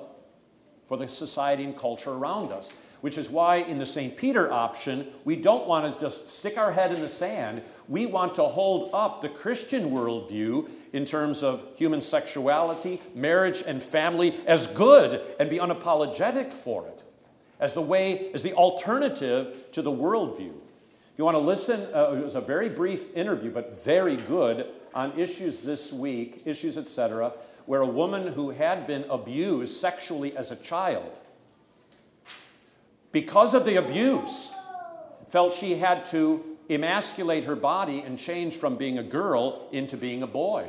[0.85, 2.73] for the society and culture around us.
[3.01, 4.17] Which is why, in the St.
[4.17, 7.63] Peter option, we don't want to just stick our head in the sand.
[7.89, 13.83] We want to hold up the Christian worldview in terms of human sexuality, marriage, and
[13.83, 17.03] family as good and be unapologetic for it,
[17.61, 20.55] as the way, as the alternative to the worldview.
[21.17, 24.67] If you want to listen, uh, it was a very brief interview, but very good
[24.95, 27.33] on issues this week, issues, etc.,
[27.65, 31.11] where a woman who had been abused sexually as a child,
[33.13, 34.53] because of the abuse,
[35.29, 40.23] felt she had to emasculate her body and change from being a girl into being
[40.23, 40.69] a boy.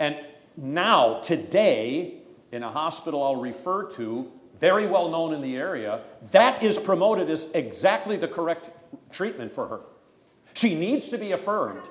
[0.00, 0.16] And
[0.56, 6.00] now, today, in a hospital I'll refer to, very well known in the area,
[6.32, 8.70] that is promoted as exactly the correct
[9.10, 9.80] treatment for her.
[10.54, 11.86] She needs to be affirmed.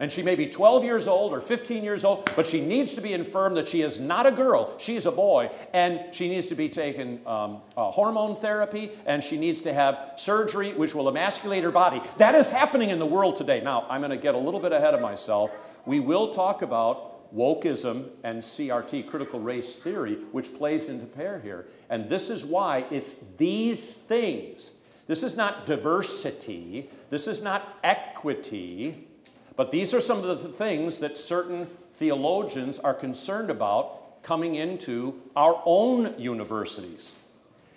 [0.00, 3.00] And she may be 12 years old or 15 years old, but she needs to
[3.00, 6.56] be affirmed that she is not a girl, she's a boy, and she needs to
[6.56, 11.62] be taken um, uh, hormone therapy, and she needs to have surgery which will emasculate
[11.62, 12.00] her body.
[12.16, 13.60] That is happening in the world today.
[13.60, 15.52] Now, I'm going to get a little bit ahead of myself.
[15.86, 21.66] We will talk about wokeism and CRT, critical race theory, which plays into pair here.
[21.88, 24.72] And this is why it's these things.
[25.06, 29.08] This is not diversity, this is not equity,
[29.56, 35.20] but these are some of the things that certain theologians are concerned about coming into
[35.34, 37.14] our own universities.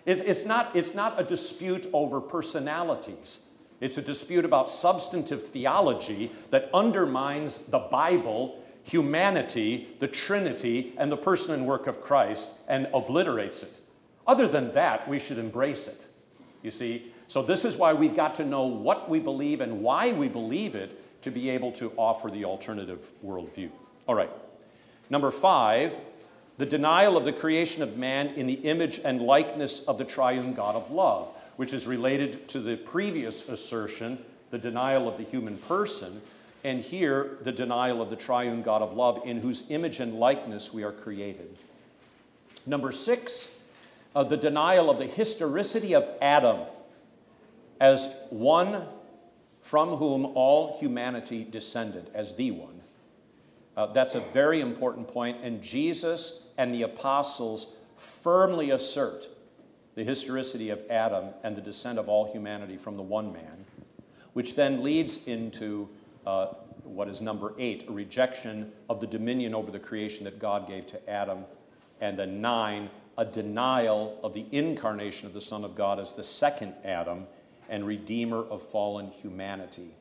[0.05, 3.39] it's, not, it's not a dispute over personalities.
[3.81, 11.17] It's a dispute about substantive theology that undermines the Bible humanity, the Trinity, and the
[11.17, 13.73] person and work of Christ and obliterates it.
[14.27, 16.05] Other than that, we should embrace it.
[16.61, 17.11] You see?
[17.27, 20.75] So, this is why we've got to know what we believe and why we believe
[20.75, 23.71] it to be able to offer the alternative worldview.
[24.07, 24.29] All right.
[25.09, 25.99] Number five,
[26.57, 30.53] the denial of the creation of man in the image and likeness of the triune
[30.53, 35.57] God of love, which is related to the previous assertion, the denial of the human
[35.57, 36.21] person,
[36.65, 40.73] and here, the denial of the triune God of love, in whose image and likeness
[40.73, 41.55] we are created.
[42.65, 43.49] Number six,
[44.15, 46.61] uh, the denial of the historicity of Adam
[47.79, 48.81] as one
[49.61, 52.81] from whom all humanity descended, as the one.
[53.77, 59.29] Uh, that's a very important point, and Jesus and the apostles firmly assert
[59.93, 63.65] the historicity of Adam and the descent of all humanity from the one man,
[64.33, 65.89] which then leads into
[66.25, 66.47] uh,
[66.83, 70.87] what is number eight, a rejection of the dominion over the creation that God gave
[70.87, 71.45] to Adam.
[72.01, 76.23] And then nine, a denial of the incarnation of the Son of God as the
[76.23, 77.25] second Adam
[77.69, 79.91] and Redeemer of fallen humanity.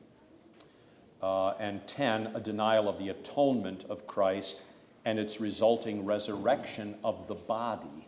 [1.21, 4.61] Uh, and 10, a denial of the atonement of Christ
[5.05, 8.07] and its resulting resurrection of the body.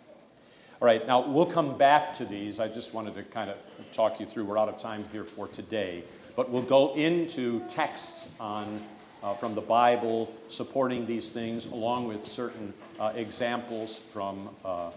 [0.79, 2.59] All right, now we'll come back to these.
[2.59, 3.57] I just wanted to kind of
[3.91, 4.45] talk you through.
[4.45, 6.03] We're out of time here for today.
[6.37, 8.79] But we'll go into texts on,
[9.23, 14.91] uh, from the Bible supporting these things, along with certain uh, examples from uh,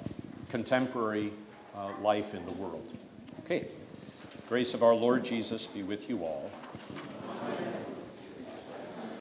[0.50, 1.32] contemporary
[1.74, 2.86] uh, life in the world.
[3.46, 3.68] Okay.
[4.50, 6.50] Grace of our Lord Jesus be with you all.